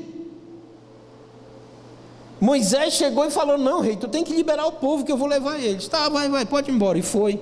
[2.39, 5.27] Moisés chegou e falou: Não, rei, tu tem que liberar o povo que eu vou
[5.27, 5.87] levar eles.
[5.87, 6.97] Tá, vai, vai, pode ir embora.
[6.97, 7.39] E foi.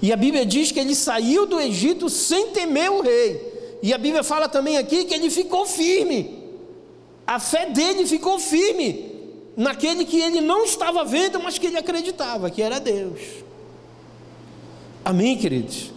[0.00, 3.78] E a Bíblia diz que ele saiu do Egito sem temer o rei.
[3.82, 6.38] E a Bíblia fala também aqui que ele ficou firme.
[7.26, 9.12] A fé dele ficou firme
[9.56, 13.20] naquele que ele não estava vendo, mas que ele acreditava que era Deus.
[15.04, 15.90] Amém, queridos?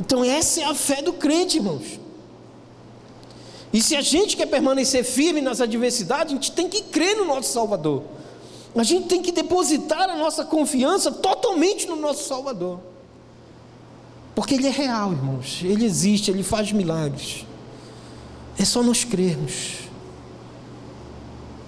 [0.00, 2.00] Então, essa é a fé do crente, irmãos.
[3.72, 7.24] E se a gente quer permanecer firme nas adversidades, a gente tem que crer no
[7.24, 8.04] nosso Salvador.
[8.74, 12.80] A gente tem que depositar a nossa confiança totalmente no nosso Salvador.
[14.34, 15.60] Porque Ele é real, irmãos.
[15.62, 17.46] Ele existe, Ele faz milagres.
[18.58, 19.84] É só nós crermos.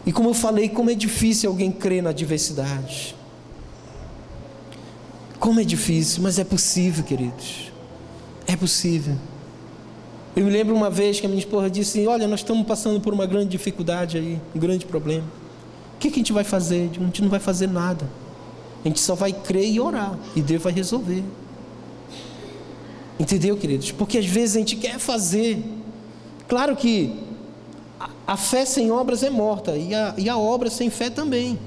[0.04, 3.14] E como eu falei, como é difícil alguém crer na adversidade.
[5.38, 7.72] Como é difícil, mas é possível, queridos.
[8.46, 9.16] É possível.
[10.34, 13.12] Eu me lembro uma vez que a minha esposa disse: Olha, nós estamos passando por
[13.12, 15.24] uma grande dificuldade aí, um grande problema.
[15.94, 16.90] O que, que a gente vai fazer?
[16.90, 18.08] A gente não vai fazer nada.
[18.84, 20.16] A gente só vai crer e orar.
[20.36, 21.24] E Deus vai resolver.
[23.18, 23.92] Entendeu, queridos?
[23.92, 25.62] Porque às vezes a gente quer fazer.
[26.46, 27.12] Claro que
[28.26, 31.58] a fé sem obras é morta, e a, e a obra sem fé também.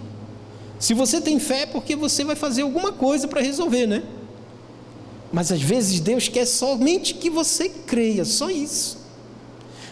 [0.78, 4.04] Se você tem fé, é porque você vai fazer alguma coisa para resolver, né?
[5.32, 8.98] Mas às vezes Deus quer somente que você creia, só isso.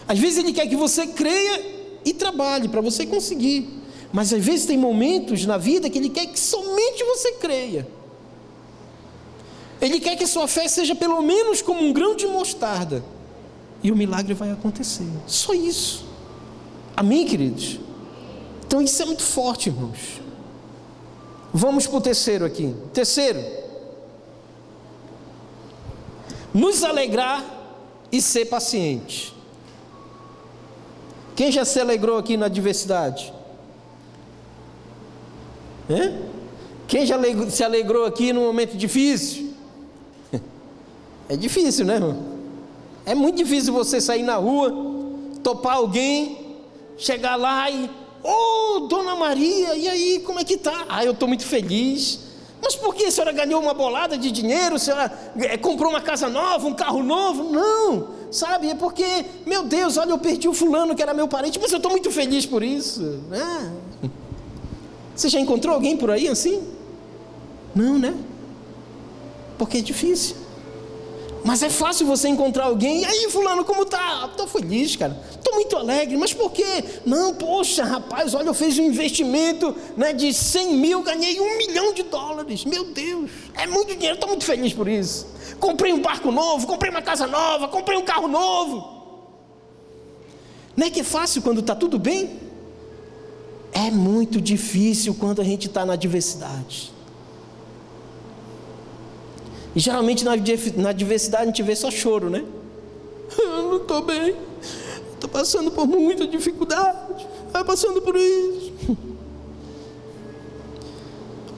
[0.06, 1.62] Às vezes Ele quer que você creia
[2.04, 3.68] e trabalhe para você conseguir.
[4.12, 7.86] Mas às vezes tem momentos na vida que Ele quer que somente você creia.
[9.80, 13.04] Ele quer que sua fé seja pelo menos como um grão de mostarda.
[13.82, 15.06] E o milagre vai acontecer.
[15.26, 16.04] Só isso.
[16.96, 17.78] Amém, queridos?
[18.66, 20.20] Então isso é muito forte, irmãos.
[21.52, 22.74] Vamos para o terceiro aqui.
[22.92, 23.40] Terceiro.
[26.52, 27.44] Nos alegrar
[28.10, 29.32] e ser paciente.
[31.36, 33.32] Quem já se alegrou aqui na diversidade?
[36.88, 37.16] Quem já
[37.48, 39.47] se alegrou aqui no momento difícil?
[41.28, 42.16] É difícil, né, irmão?
[43.04, 44.74] É muito difícil você sair na rua,
[45.42, 46.56] topar alguém,
[46.96, 47.90] chegar lá e.
[48.22, 50.86] Ô, oh, dona Maria, e aí, como é que tá?
[50.88, 52.20] Ah, eu estou muito feliz.
[52.60, 54.74] Mas por que a senhora ganhou uma bolada de dinheiro?
[54.74, 57.44] A senhora eh, comprou uma casa nova, um carro novo?
[57.44, 58.70] Não, sabe?
[58.70, 59.04] É porque,
[59.46, 62.10] meu Deus, olha, eu perdi o fulano que era meu parente, mas eu estou muito
[62.10, 63.00] feliz por isso.
[63.28, 63.72] né?
[65.14, 66.62] Você já encontrou alguém por aí assim?
[67.74, 68.14] Não, né?
[69.56, 70.36] Porque é difícil.
[71.48, 74.28] Mas é fácil você encontrar alguém, e aí, fulano, como tá?
[74.30, 75.18] Estou feliz, cara.
[75.30, 76.84] Estou muito alegre, mas por quê?
[77.06, 81.94] Não, poxa, rapaz, olha, eu fiz um investimento né, de 100 mil, ganhei um milhão
[81.94, 82.66] de dólares.
[82.66, 85.26] Meu Deus, é muito dinheiro, estou muito feliz por isso.
[85.58, 88.86] Comprei um barco novo, comprei uma casa nova, comprei um carro novo.
[90.76, 92.40] Não é que é fácil quando está tudo bem?
[93.72, 96.97] É muito difícil quando a gente está na adversidade.
[99.74, 100.34] E geralmente na,
[100.92, 102.44] diversidade a gente vê só choro, né?
[103.38, 104.34] Eu não estou bem,
[105.14, 108.72] estou passando por muita dificuldade, estou passando por isso.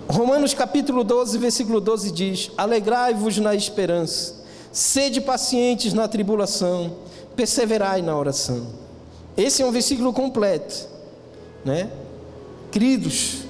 [0.09, 6.97] Romanos capítulo 12, versículo 12 diz: Alegrai-vos na esperança, sede pacientes na tribulação,
[7.37, 8.67] perseverai na oração.
[9.37, 10.89] Esse é um versículo completo,
[11.65, 11.91] né?
[12.73, 13.45] Queridos,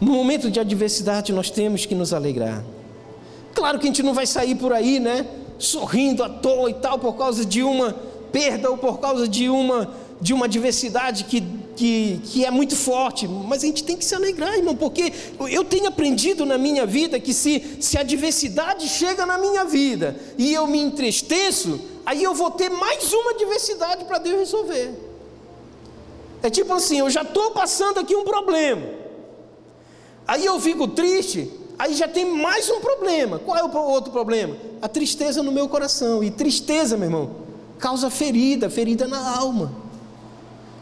[0.00, 2.62] no momento de adversidade nós temos que nos alegrar.
[3.58, 5.26] Claro que a gente não vai sair por aí, né?
[5.58, 7.92] Sorrindo à toa e tal, por causa de uma
[8.30, 11.42] perda ou por causa de uma, de uma adversidade que,
[11.74, 13.26] que, que é muito forte.
[13.26, 15.12] Mas a gente tem que se alegrar, irmão, porque
[15.50, 20.16] eu tenho aprendido na minha vida que se, se a adversidade chega na minha vida
[20.38, 24.94] e eu me entristeço, aí eu vou ter mais uma adversidade para Deus resolver.
[26.44, 28.86] É tipo assim, eu já estou passando aqui um problema.
[30.28, 33.38] Aí eu fico triste, aí já tem mais um problema.
[33.38, 34.56] Qual é o outro problema?
[34.82, 36.22] A tristeza no meu coração.
[36.24, 37.36] E tristeza, meu irmão,
[37.78, 39.72] causa ferida, ferida na alma.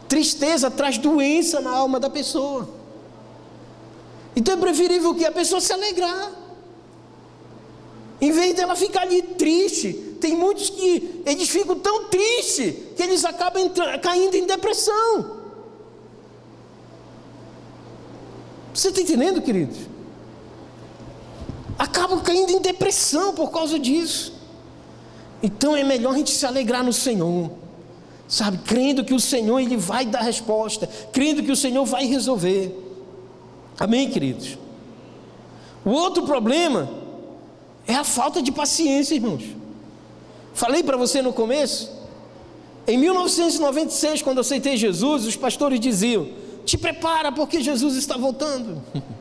[0.07, 2.67] Tristeza traz doença na alma da pessoa.
[4.35, 6.31] Então é preferível que a pessoa se alegrar.
[8.19, 13.23] Em vez dela ficar ali triste, tem muitos que eles ficam tão tristes que eles
[13.23, 13.71] acabam
[14.01, 15.37] caindo em depressão.
[18.73, 19.77] Você está entendendo, queridos?
[21.77, 24.33] Acabam caindo em depressão por causa disso.
[25.41, 27.51] Então é melhor a gente se alegrar no Senhor,
[28.27, 28.57] sabe?
[28.59, 32.75] Crendo que o Senhor ele vai dar resposta, crendo que o Senhor vai resolver.
[33.79, 34.57] Amém, queridos?
[35.85, 36.89] O outro problema
[37.85, 39.43] é a falta de paciência, irmãos.
[40.53, 41.95] Falei para você no começo.
[42.87, 46.29] Em 1996, quando eu aceitei Jesus, os pastores diziam:
[46.65, 48.81] Te prepara, porque Jesus está voltando.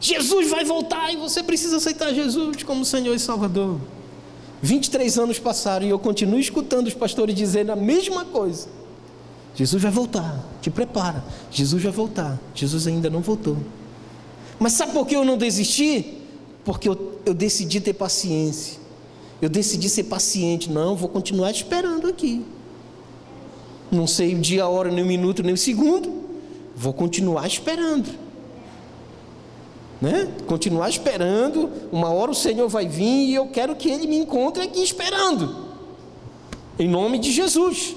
[0.00, 3.80] Jesus vai voltar e você precisa aceitar Jesus como Senhor e Salvador.
[4.62, 8.68] 23 anos passaram e eu continuo escutando os pastores dizendo a mesma coisa.
[9.54, 11.24] Jesus vai voltar, te prepara.
[11.50, 12.38] Jesus vai voltar.
[12.54, 13.56] Jesus ainda não voltou.
[14.58, 16.18] Mas sabe por que eu não desisti?
[16.64, 18.78] Porque eu, eu decidi ter paciência.
[19.42, 20.70] Eu decidi ser paciente.
[20.70, 22.44] Não, vou continuar esperando aqui.
[23.90, 26.24] Não sei o dia, a hora, nem o minuto, nem o segundo.
[26.76, 28.27] Vou continuar esperando
[30.00, 30.28] né?
[30.46, 34.62] Continuar esperando, uma hora o Senhor vai vir e eu quero que Ele me encontre
[34.62, 35.66] aqui esperando,
[36.78, 37.96] em nome de Jesus.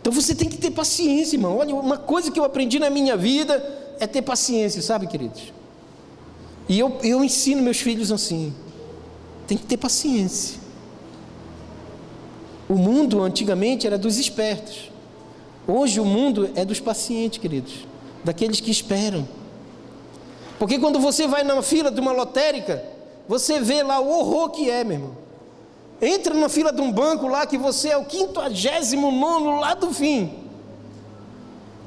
[0.00, 1.58] Então você tem que ter paciência, irmão.
[1.58, 3.54] Olha, uma coisa que eu aprendi na minha vida
[4.00, 5.52] é ter paciência, sabe, queridos?
[6.68, 8.52] E eu, eu ensino meus filhos assim:
[9.46, 10.60] tem que ter paciência.
[12.68, 14.90] O mundo antigamente era dos espertos,
[15.66, 17.86] hoje o mundo é dos pacientes, queridos,
[18.24, 19.26] daqueles que esperam.
[20.62, 22.84] Porque quando você vai na fila de uma lotérica,
[23.26, 25.16] você vê lá o horror que é, meu irmão.
[26.00, 29.92] Entra na fila de um banco lá que você é o quinquagésimo nono lá do
[29.92, 30.38] fim.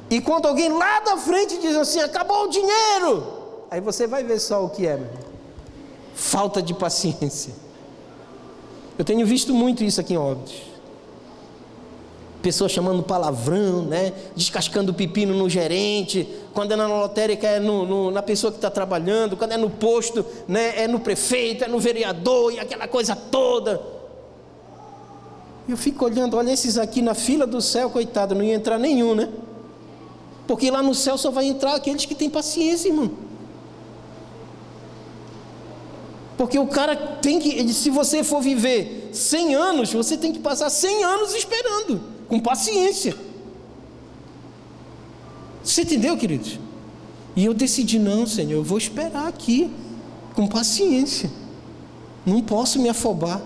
[0.10, 3.24] E quando alguém lá da frente diz assim, acabou o dinheiro,
[3.72, 5.24] aí você vai ver só o que é, meu irmão.
[6.14, 7.56] Falta de paciência.
[9.00, 10.75] Eu tenho visto muito isso aqui em Óbidos
[12.46, 14.14] pessoas chamando palavrão, né?
[14.36, 18.70] descascando pepino no gerente, quando é na lotérica é no, no, na pessoa que está
[18.70, 20.84] trabalhando, quando é no posto né?
[20.84, 23.82] é no prefeito, é no vereador e aquela coisa toda.
[25.68, 29.16] Eu fico olhando, olha esses aqui na fila do céu, coitado, não ia entrar nenhum,
[29.16, 29.28] né?
[30.46, 33.10] Porque lá no céu só vai entrar aqueles que têm paciência, irmão.
[36.38, 40.70] Porque o cara tem que, se você for viver 100 anos, você tem que passar
[40.70, 43.16] 100 anos esperando com paciência.
[45.64, 46.60] Você entendeu, queridos?
[47.36, 49.70] E eu decidi, não, Senhor, eu vou esperar aqui,
[50.34, 51.30] com paciência.
[52.26, 53.42] Não posso me afobar.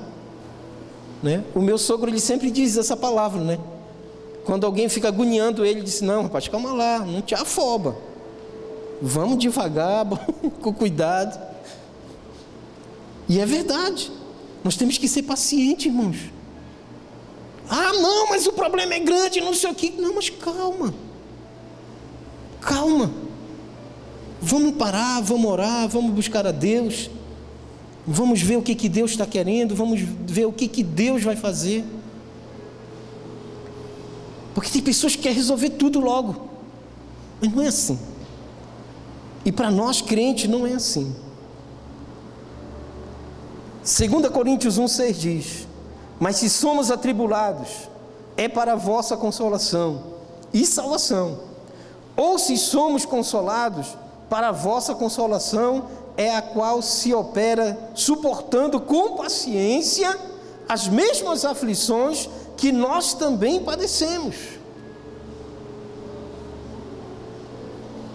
[1.24, 1.44] Né?
[1.54, 3.60] O meu sogro ele sempre diz essa palavra, né?
[4.46, 7.96] Quando alguém fica agoniando ele, ele diz: Não, rapaz, calma lá, não te afoba.
[9.02, 10.06] Vamos devagar,
[10.62, 11.40] com cuidado.
[13.28, 14.12] E é verdade.
[14.64, 16.18] Nós temos que ser pacientes, irmãos.
[17.70, 19.92] Ah, não, mas o problema é grande, não sei o que.
[19.92, 20.94] Não, mas calma.
[22.60, 23.12] Calma.
[24.42, 27.10] Vamos parar, vamos orar, vamos buscar a Deus.
[28.08, 31.36] Vamos ver o que, que Deus está querendo, vamos ver o que, que Deus vai
[31.36, 31.86] fazer.
[34.56, 36.50] Porque tem pessoas que querem resolver tudo logo.
[37.40, 38.00] Mas não é assim.
[39.46, 41.16] E para nós crentes não é assim.
[43.84, 45.68] 2 Coríntios 1,6 diz:
[46.20, 47.90] mas se somos atribulados,
[48.36, 50.04] é para vossa consolação
[50.54, 51.40] e salvação.
[52.16, 53.98] Ou se somos consolados,
[54.30, 60.18] para vossa consolação é a qual se opera suportando com paciência
[60.68, 64.36] as mesmas aflições que nós também padecemos.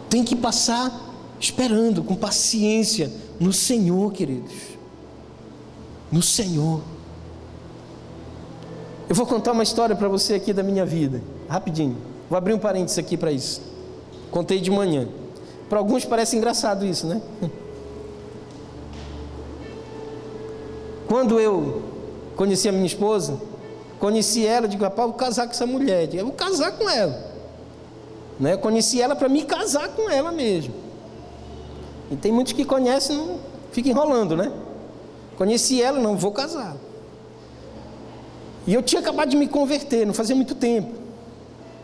[0.09, 0.93] Tem que passar
[1.41, 4.53] esperando com paciência no Senhor, queridos.
[6.13, 6.94] No Senhor.
[9.15, 11.97] Eu vou contar uma história para você aqui da minha vida, rapidinho.
[12.29, 13.63] Vou abrir um parênteses aqui para isso.
[14.29, 15.07] Contei de manhã.
[15.69, 17.23] Para alguns parece engraçado isso, né?
[21.07, 21.85] Quando eu
[22.35, 23.41] conheci a minha esposa,
[24.01, 26.13] conheci ela, digo, rapaz, vou casar com essa mulher.
[26.13, 27.17] Eu vou casar com ela.
[28.41, 28.55] Né?
[28.55, 30.75] Eu conheci ela para me casar com ela mesmo.
[32.11, 33.39] E tem muitos que conhecem, não
[33.71, 34.51] fica enrolando, né?
[35.37, 36.77] Conheci ela, não vou casar.
[38.67, 40.95] E eu tinha acabado de me converter, não fazia muito tempo.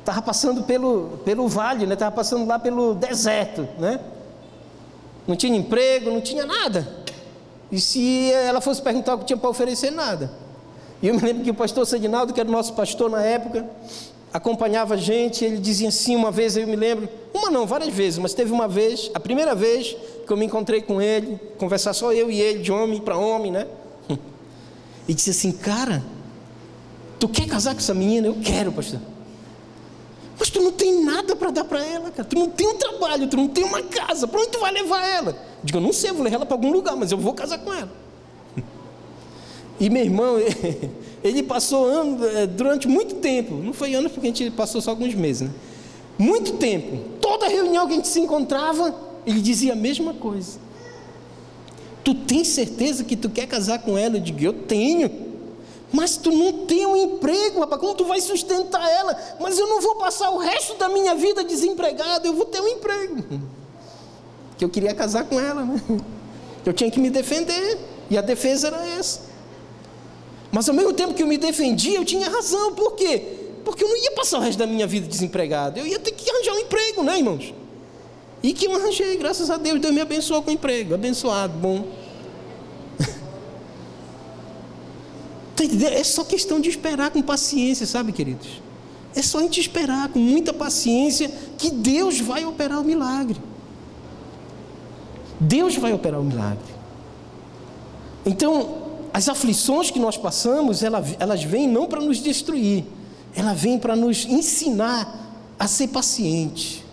[0.00, 1.94] Estava passando pelo, pelo vale, né?
[1.94, 4.00] Estava passando lá pelo deserto, né?
[5.26, 6.88] Não tinha emprego, não tinha nada.
[7.70, 10.30] E se ela fosse perguntar o que tinha para oferecer, nada.
[11.02, 13.68] E eu me lembro que o pastor Sadinaldo, que era o nosso pastor na época,
[14.32, 18.18] acompanhava a gente, ele dizia assim, uma vez eu me lembro, uma não, várias vezes,
[18.18, 22.12] mas teve uma vez, a primeira vez que eu me encontrei com ele, conversar só
[22.12, 23.66] eu e ele, de homem para homem, né?
[25.08, 26.04] E disse assim, cara,
[27.20, 28.26] tu quer casar com essa menina?
[28.26, 28.98] Eu quero, pastor.
[30.38, 32.26] Mas tu não tem nada para dar para ela, cara.
[32.26, 34.26] Tu não tem um trabalho, tu não tem uma casa.
[34.26, 35.36] Para onde tu vai levar ela?
[35.62, 37.58] Digo, eu não sei, eu vou levar ela para algum lugar, mas eu vou casar
[37.58, 37.92] com ela.
[39.78, 40.36] E meu irmão,
[41.22, 44.90] ele passou ano, eh, durante muito tempo, não foi anos porque a gente passou só
[44.90, 45.54] alguns meses, né?
[46.18, 48.94] Muito tempo, toda reunião que a gente se encontrava,
[49.26, 50.58] ele dizia a mesma coisa.
[52.04, 54.16] Tu tens certeza que tu quer casar com ela?
[54.16, 55.29] Eu digo, eu tenho.
[55.92, 59.16] Mas tu não tem um emprego, rapaz, como tu vai sustentar ela?
[59.40, 62.68] Mas eu não vou passar o resto da minha vida desempregado, eu vou ter um
[62.68, 63.24] emprego.
[64.56, 65.80] Que eu queria casar com ela, né?
[66.66, 67.78] Eu tinha que me defender,
[68.10, 69.20] e a defesa era essa.
[70.52, 73.22] Mas ao mesmo tempo que eu me defendia, eu tinha razão, por quê?
[73.64, 76.30] Porque eu não ia passar o resto da minha vida desempregado, eu ia ter que
[76.30, 77.54] arranjar um emprego, né, irmãos?
[78.42, 81.84] E que eu arranjei, graças a Deus, Deus me abençoou com emprego, abençoado, bom.
[85.62, 88.48] É só questão de esperar com paciência, sabe, queridos?
[89.14, 93.40] É só a gente esperar com muita paciência que Deus vai operar o milagre.
[95.38, 96.72] Deus vai operar o milagre.
[98.24, 98.78] Então,
[99.12, 102.84] as aflições que nós passamos, elas vêm não para nos destruir,
[103.34, 105.18] elas vêm para nos ensinar
[105.58, 106.84] a ser paciente,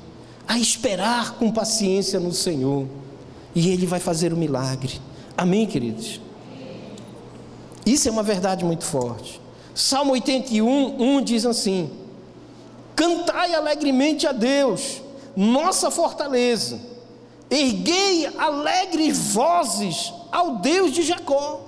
[0.47, 2.88] a esperar com paciência no Senhor,
[3.53, 4.99] e Ele vai fazer o milagre.
[5.38, 6.20] Amém, queridos?
[7.88, 9.40] Isso é uma verdade muito forte.
[9.74, 11.90] Salmo 81, 1 diz assim:
[12.94, 15.02] Cantai alegremente a Deus,
[15.34, 16.82] nossa fortaleza,
[17.50, 21.62] erguei alegres vozes ao Deus de Jacó.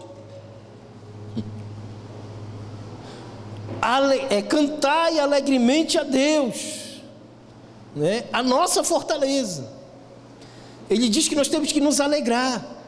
[3.81, 6.99] Ale, é, cantai alegremente a Deus,
[7.95, 8.25] né?
[8.33, 9.71] a nossa fortaleza.
[10.89, 12.78] Ele diz que nós temos que nos alegrar,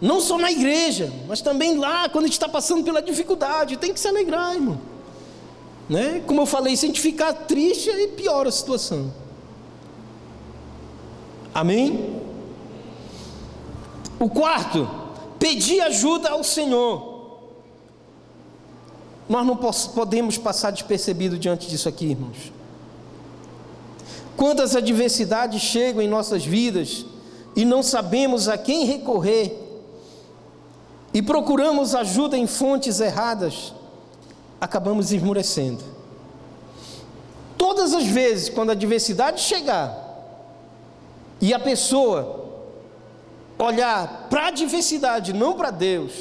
[0.00, 3.92] não só na igreja, mas também lá, quando a gente está passando pela dificuldade, tem
[3.92, 4.80] que se alegrar, irmão.
[5.88, 6.22] Né?
[6.26, 9.12] Como eu falei, se a gente ficar triste, aí piora a situação.
[11.52, 12.20] Amém?
[14.20, 14.88] O quarto,
[15.38, 17.18] pedir ajuda ao Senhor.
[19.28, 22.52] Nós não podemos passar despercebido diante disso aqui, irmãos.
[24.36, 27.04] Quando as adversidades chegam em nossas vidas
[27.56, 29.67] e não sabemos a quem recorrer,
[31.18, 33.74] e procuramos ajuda em fontes erradas,
[34.60, 35.82] acabamos esmurecendo.
[37.56, 39.98] Todas as vezes, quando a adversidade chegar
[41.40, 42.46] e a pessoa
[43.58, 46.12] olhar para a adversidade, não para Deus,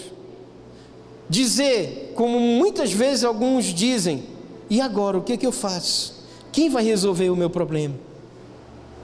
[1.29, 4.23] dizer, como muitas vezes alguns dizem:
[4.67, 6.25] e agora o que, é que eu faço?
[6.51, 7.93] Quem vai resolver o meu problema?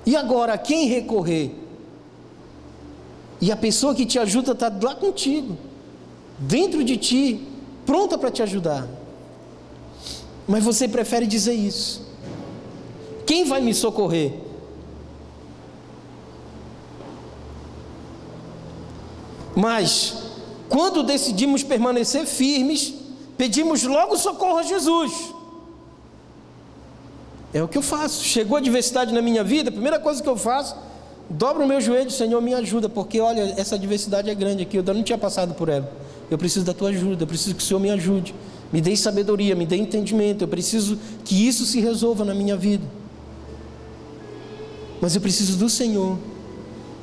[0.08, 1.54] E agora a quem recorrer?
[3.39, 5.56] E a pessoa que te ajuda está lá contigo,
[6.38, 7.47] dentro de ti,
[7.86, 8.88] pronta para te ajudar.
[10.47, 12.01] Mas você prefere dizer isso.
[13.25, 14.34] Quem vai me socorrer?
[19.55, 20.17] Mas
[20.67, 22.93] quando decidimos permanecer firmes,
[23.38, 25.11] pedimos logo socorro a Jesus.
[27.53, 28.23] É o que eu faço.
[28.23, 30.75] Chegou a adversidade na minha vida, a primeira coisa que eu faço,
[31.29, 34.84] dobro o meu joelho, Senhor, me ajuda, porque olha, essa adversidade é grande aqui, eu
[34.84, 36.03] não tinha passado por ela.
[36.30, 38.34] Eu preciso da tua ajuda, eu preciso que o Senhor me ajude.
[38.71, 42.84] Me dê sabedoria, me dê entendimento, eu preciso que isso se resolva na minha vida.
[44.99, 46.17] Mas eu preciso do Senhor.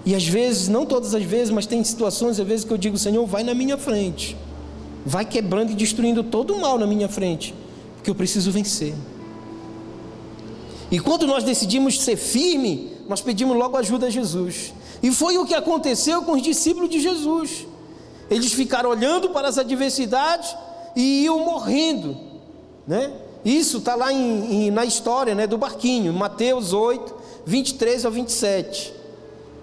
[0.04, 2.98] E às vezes, não todas as vezes, mas tem situações, às vezes que eu digo,
[2.98, 4.36] Senhor, vai na minha frente.
[5.04, 7.54] Vai quebrando e destruindo todo o mal na minha frente.
[7.96, 8.94] Porque eu preciso vencer.
[10.90, 14.74] E quando nós decidimos ser firme, nós pedimos logo ajuda a Jesus.
[15.02, 17.66] E foi o que aconteceu com os discípulos de Jesus.
[18.30, 20.54] Eles ficaram olhando para as adversidades
[20.94, 22.16] e iam morrendo,
[22.86, 23.12] né?
[23.44, 27.14] Isso está lá em, em, na história né, do barquinho, Mateus 8,
[27.46, 28.94] 23 ao 27.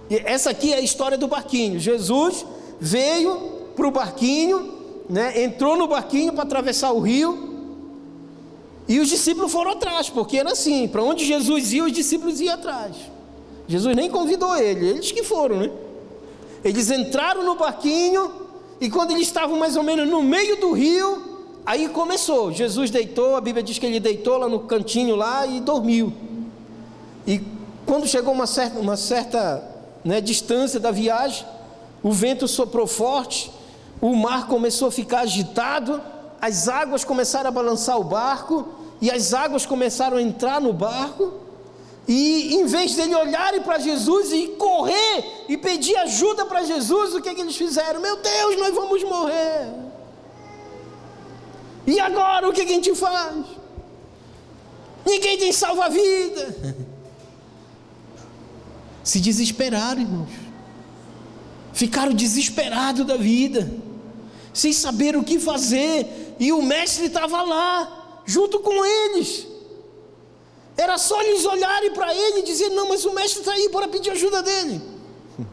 [0.09, 1.79] E essa aqui é a história do barquinho.
[1.79, 2.45] Jesus
[2.79, 3.35] veio
[3.75, 4.73] para o barquinho,
[5.07, 7.47] né, entrou no barquinho para atravessar o rio,
[8.87, 12.53] e os discípulos foram atrás, porque era assim: para onde Jesus ia, os discípulos iam
[12.53, 12.95] atrás.
[13.67, 15.71] Jesus nem convidou ele, eles que foram, né?
[16.63, 18.31] Eles entraram no barquinho,
[18.79, 22.51] e quando eles estavam mais ou menos no meio do rio, aí começou.
[22.51, 26.13] Jesus deitou, a Bíblia diz que ele deitou lá no cantinho lá e dormiu.
[27.25, 27.41] E
[27.85, 29.63] quando chegou uma certa, uma certa
[30.03, 31.45] né, distância da viagem,
[32.03, 33.51] o vento soprou forte,
[33.99, 35.99] o mar começou a ficar agitado,
[36.39, 38.67] as águas começaram a balançar o barco,
[39.01, 41.33] e as águas começaram a entrar no barco,
[42.07, 47.21] e em vez dele olharem para Jesus e correr e pedir ajuda para Jesus, o
[47.21, 47.99] que, é que eles fizeram?
[47.99, 49.73] Meu Deus, nós vamos morrer.
[51.85, 53.45] E agora o que, é que a gente faz?
[55.05, 56.55] Ninguém tem salva-vida.
[59.03, 60.29] Se desesperaram, irmãos.
[61.73, 63.71] Ficaram desesperados da vida,
[64.51, 66.35] sem saber o que fazer.
[66.39, 69.47] E o mestre estava lá, junto com eles.
[70.77, 73.87] Era só eles olharem para ele e dizer: Não, mas o mestre está aí para
[73.87, 74.79] pedir ajuda dele.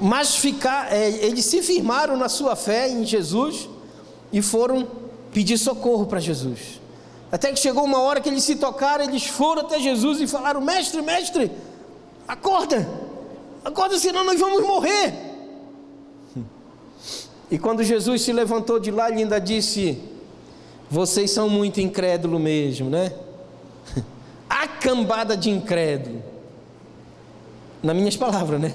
[0.00, 3.68] Mas ficar, é, eles se firmaram na sua fé em Jesus
[4.32, 4.88] e foram
[5.32, 6.80] pedir socorro para Jesus.
[7.32, 10.60] Até que chegou uma hora que eles se tocaram, eles foram até Jesus e falaram:
[10.60, 11.50] Mestre, mestre,
[12.28, 12.88] acorda,
[13.64, 15.14] acorda, senão nós vamos morrer.
[17.52, 20.00] E quando Jesus se levantou de lá, ele ainda disse:
[20.90, 23.12] vocês são muito incrédulo mesmo, né?
[24.50, 26.20] A cambada de incrédulo.
[27.80, 28.74] Nas minhas palavras, né?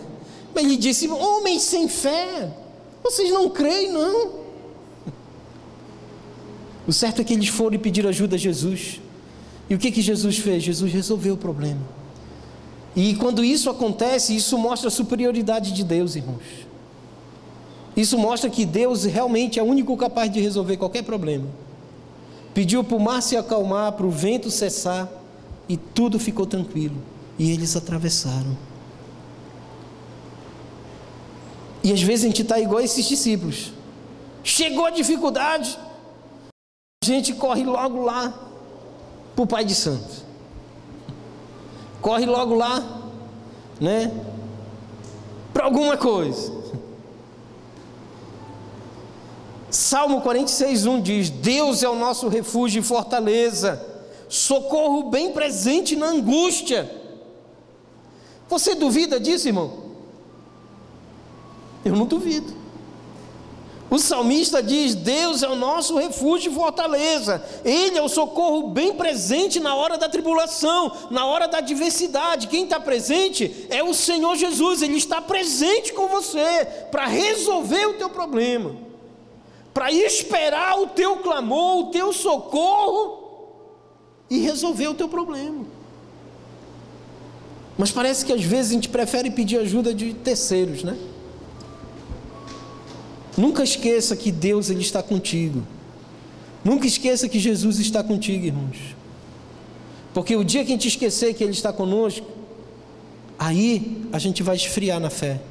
[0.53, 2.55] Mas ele disse: Homens sem fé,
[3.03, 4.45] vocês não creem, não.
[6.87, 9.01] O certo é que eles foram e pediram ajuda a Jesus.
[9.69, 10.63] E o que, que Jesus fez?
[10.63, 11.81] Jesus resolveu o problema.
[12.95, 16.65] E quando isso acontece, isso mostra a superioridade de Deus, irmãos.
[17.97, 21.64] Isso mostra que Deus realmente é o único capaz de resolver qualquer problema
[22.55, 25.11] pediu para o mar se acalmar, para o vento cessar,
[25.67, 26.95] e tudo ficou tranquilo.
[27.37, 28.57] E eles atravessaram.
[31.83, 33.73] E às vezes a gente está igual a esses discípulos.
[34.41, 35.77] Chegou a dificuldade,
[37.03, 38.33] a gente corre logo lá
[39.35, 40.23] para o Pai de Santos.
[42.01, 42.81] Corre logo lá,
[43.81, 44.11] né?
[45.53, 46.54] Para alguma coisa.
[49.69, 53.83] Salmo 46, 1 diz: Deus é o nosso refúgio e fortaleza,
[54.29, 56.89] socorro bem presente na angústia.
[58.47, 59.85] Você duvida disso, irmão?
[61.83, 62.53] Eu não duvido.
[63.89, 68.93] O salmista diz: Deus é o nosso refúgio e fortaleza, Ele é o socorro bem
[68.93, 72.47] presente na hora da tribulação, na hora da adversidade.
[72.47, 77.93] Quem está presente é o Senhor Jesus, Ele está presente com você para resolver o
[77.93, 78.84] teu problema
[79.75, 83.51] para esperar o teu clamor, o teu socorro
[84.29, 85.65] e resolver o teu problema.
[87.77, 90.97] Mas parece que às vezes a gente prefere pedir ajuda de terceiros, né?
[93.37, 95.61] Nunca esqueça que Deus ele está contigo.
[96.63, 98.95] Nunca esqueça que Jesus está contigo, irmãos.
[100.13, 102.25] Porque o dia que a gente esquecer que Ele está conosco,
[103.37, 105.41] aí a gente vai esfriar na fé.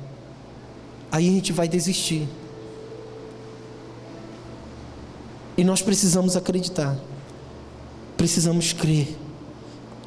[1.12, 2.27] Aí a gente vai desistir.
[5.57, 6.97] E nós precisamos acreditar,
[8.17, 9.17] precisamos crer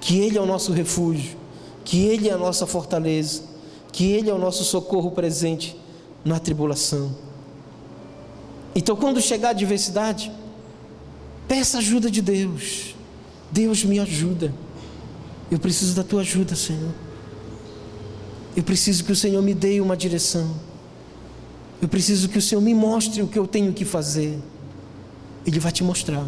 [0.02, 1.38] que Ele é o nosso refúgio,
[1.84, 3.44] que Ele é a nossa fortaleza,
[3.92, 5.76] que Ele é o nosso socorro presente
[6.24, 7.16] na tribulação.
[8.76, 10.32] Então, quando chegar a adversidade,
[11.48, 12.96] peça ajuda de Deus.
[13.52, 14.54] Deus me ajuda.
[15.50, 16.94] Eu preciso da tua ajuda, Senhor.
[18.56, 20.52] Eu preciso que o Senhor me dê uma direção.
[21.82, 24.38] Eu preciso que o Senhor me mostre o que eu tenho que fazer.
[25.48, 26.28] Ele vai te mostrar.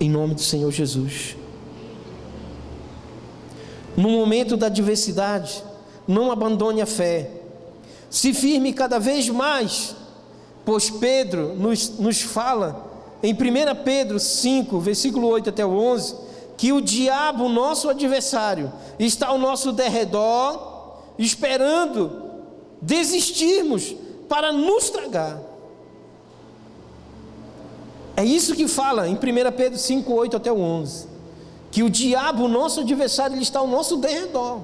[0.00, 1.36] Em nome do Senhor Jesus.
[3.94, 5.62] No momento da adversidade,
[6.06, 7.30] não abandone a fé.
[8.08, 9.94] Se firme cada vez mais,
[10.64, 12.86] pois Pedro nos, nos fala,
[13.22, 13.36] em 1
[13.84, 16.14] Pedro 5, versículo 8 até o 11,
[16.56, 22.10] que o diabo, nosso adversário, está ao nosso derredor, esperando
[22.80, 23.94] desistirmos
[24.28, 25.47] para nos tragar.
[28.18, 29.18] É isso que fala em 1
[29.56, 31.06] Pedro 5, 8 até o 11.
[31.70, 34.58] Que o diabo, o nosso adversário, ele está ao nosso derredor.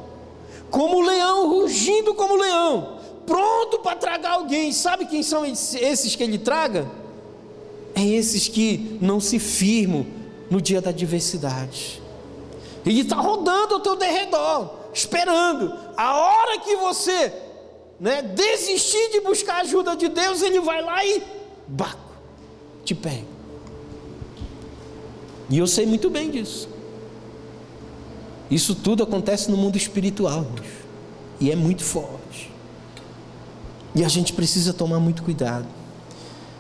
[0.73, 4.73] Como leão, rugindo como leão, pronto para tragar alguém.
[4.73, 6.91] Sabe quem são esses que ele traga?
[7.95, 10.05] É esses que não se firmam
[10.51, 12.03] no dia da adversidade.
[12.85, 15.73] Ele está rodando ao teu derredor, esperando.
[15.97, 17.33] A hora que você
[18.01, 21.23] né, desistir de buscar a ajuda de Deus, ele vai lá e
[21.69, 22.17] baco,
[22.85, 23.34] te pega.
[25.49, 26.69] E eu sei muito bem disso.
[28.51, 30.47] Isso tudo acontece no mundo espiritual,
[31.41, 32.51] e é muito forte.
[33.95, 35.67] E a gente precisa tomar muito cuidado.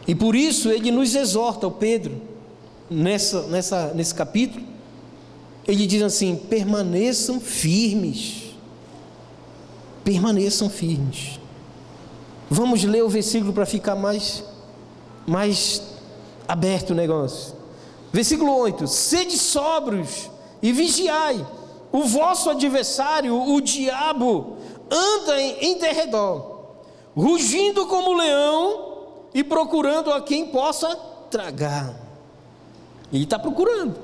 [0.07, 2.20] E por isso ele nos exorta, o Pedro,
[2.91, 4.64] nessa, nessa, nesse capítulo,
[5.66, 8.55] ele diz assim: permaneçam firmes.
[10.05, 11.41] Permaneçam firmes.
[12.51, 14.45] Vamos ler o versículo para ficar mais,
[15.26, 15.82] mais
[16.47, 17.55] aberto o negócio.
[18.14, 20.30] Versículo 8: Sede sóbrios
[20.62, 21.44] e vigiai,
[21.90, 24.56] o vosso adversário, o diabo,
[24.88, 26.60] anda em, em derredor,
[27.16, 30.94] rugindo como leão e procurando a quem possa
[31.28, 31.92] tragar.
[33.12, 33.96] Ele está procurando.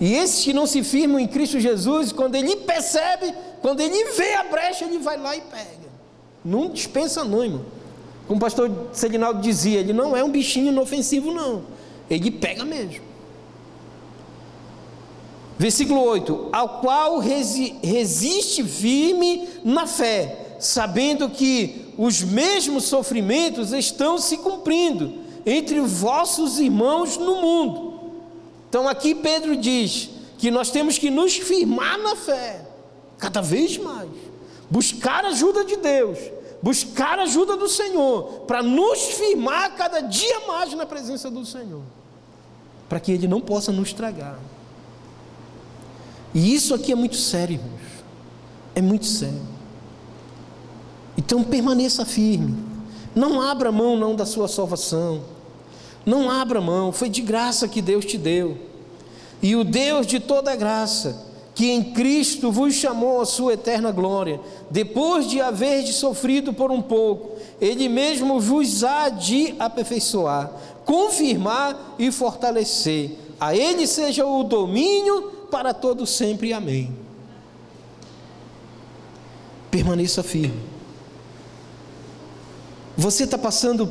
[0.00, 4.36] E esses que não se firmam em Cristo Jesus, quando ele percebe, quando ele vê
[4.36, 5.90] a brecha, ele vai lá e pega.
[6.42, 7.66] Não dispensa, irmão.
[8.26, 11.74] Como o pastor Selinaldo dizia, ele não é um bichinho inofensivo, não.
[12.08, 13.02] Ele pega mesmo.
[15.58, 24.18] Versículo 8: Ao qual resi resiste firme na fé, sabendo que os mesmos sofrimentos estão
[24.18, 27.94] se cumprindo entre vossos irmãos no mundo.
[28.68, 32.66] Então aqui Pedro diz que nós temos que nos firmar na fé,
[33.18, 34.10] cada vez mais,
[34.68, 36.18] buscar a ajuda de Deus,
[36.64, 41.82] buscar a ajuda do Senhor, para nos firmar cada dia mais na presença do Senhor,
[42.88, 44.38] para que Ele não possa nos tragar.
[46.32, 47.80] E isso aqui é muito sério, irmãos,
[48.74, 49.42] é muito sério.
[51.18, 52.56] Então permaneça firme,
[53.14, 55.22] não abra mão não da sua salvação.
[56.06, 58.58] Não abra mão, foi de graça que Deus te deu.
[59.42, 61.24] E o Deus de toda graça,
[61.64, 64.38] que em Cristo vos chamou à sua eterna glória,
[64.70, 70.52] depois de haver sofrido por um pouco, Ele mesmo vos há de aperfeiçoar,
[70.84, 73.16] confirmar e fortalecer.
[73.40, 76.52] A Ele seja o domínio para todo sempre.
[76.52, 76.94] Amém.
[79.70, 80.60] Permaneça firme.
[82.94, 83.90] Você está passando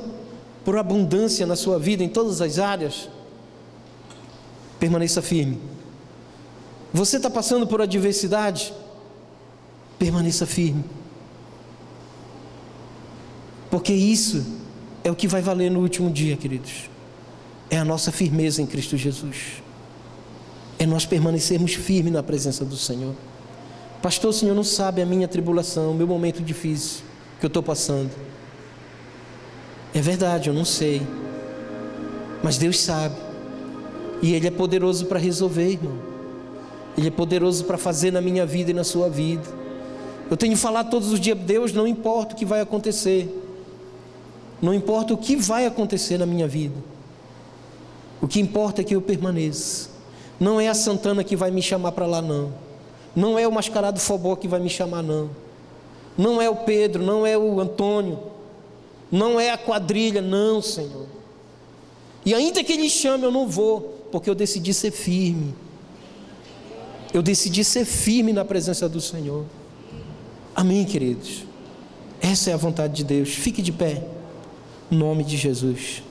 [0.63, 3.09] por abundância na sua vida em todas as áreas,
[4.79, 5.72] permaneça firme.
[6.93, 8.71] Você está passando por adversidade,
[9.97, 10.83] permaneça firme.
[13.71, 14.45] Porque isso
[15.03, 16.87] é o que vai valer no último dia, queridos.
[17.67, 19.63] É a nossa firmeza em Cristo Jesus.
[20.77, 23.15] É nós permanecermos firmes na presença do Senhor.
[23.99, 27.01] Pastor, o Senhor não sabe a minha tribulação, o meu momento difícil
[27.39, 28.11] que eu estou passando.
[29.95, 31.01] É verdade, eu não sei.
[32.43, 33.15] Mas Deus sabe.
[34.21, 36.12] E Ele é poderoso para resolver, irmão.
[36.97, 39.43] Ele é poderoso para fazer na minha vida e na sua vida.
[40.29, 43.41] Eu tenho falado todos os dias, Deus, não importa o que vai acontecer.
[44.61, 46.75] Não importa o que vai acontecer na minha vida.
[48.21, 49.89] O que importa é que eu permaneça.
[50.39, 52.53] Não é a Santana que vai me chamar para lá, não.
[53.15, 55.29] Não é o mascarado Fobó que vai me chamar, não.
[56.17, 58.33] Não é o Pedro, não é o Antônio
[59.13, 61.05] não é a quadrilha, não, Senhor.
[62.25, 65.53] E ainda que Ele chame, eu não vou, porque eu decidi ser firme.
[67.13, 69.45] Eu decidi ser firme na presença do Senhor.
[70.55, 71.45] Amém, queridos?
[72.19, 73.29] Essa é a vontade de Deus.
[73.29, 74.03] Fique de pé,
[74.91, 76.01] em nome de Jesus.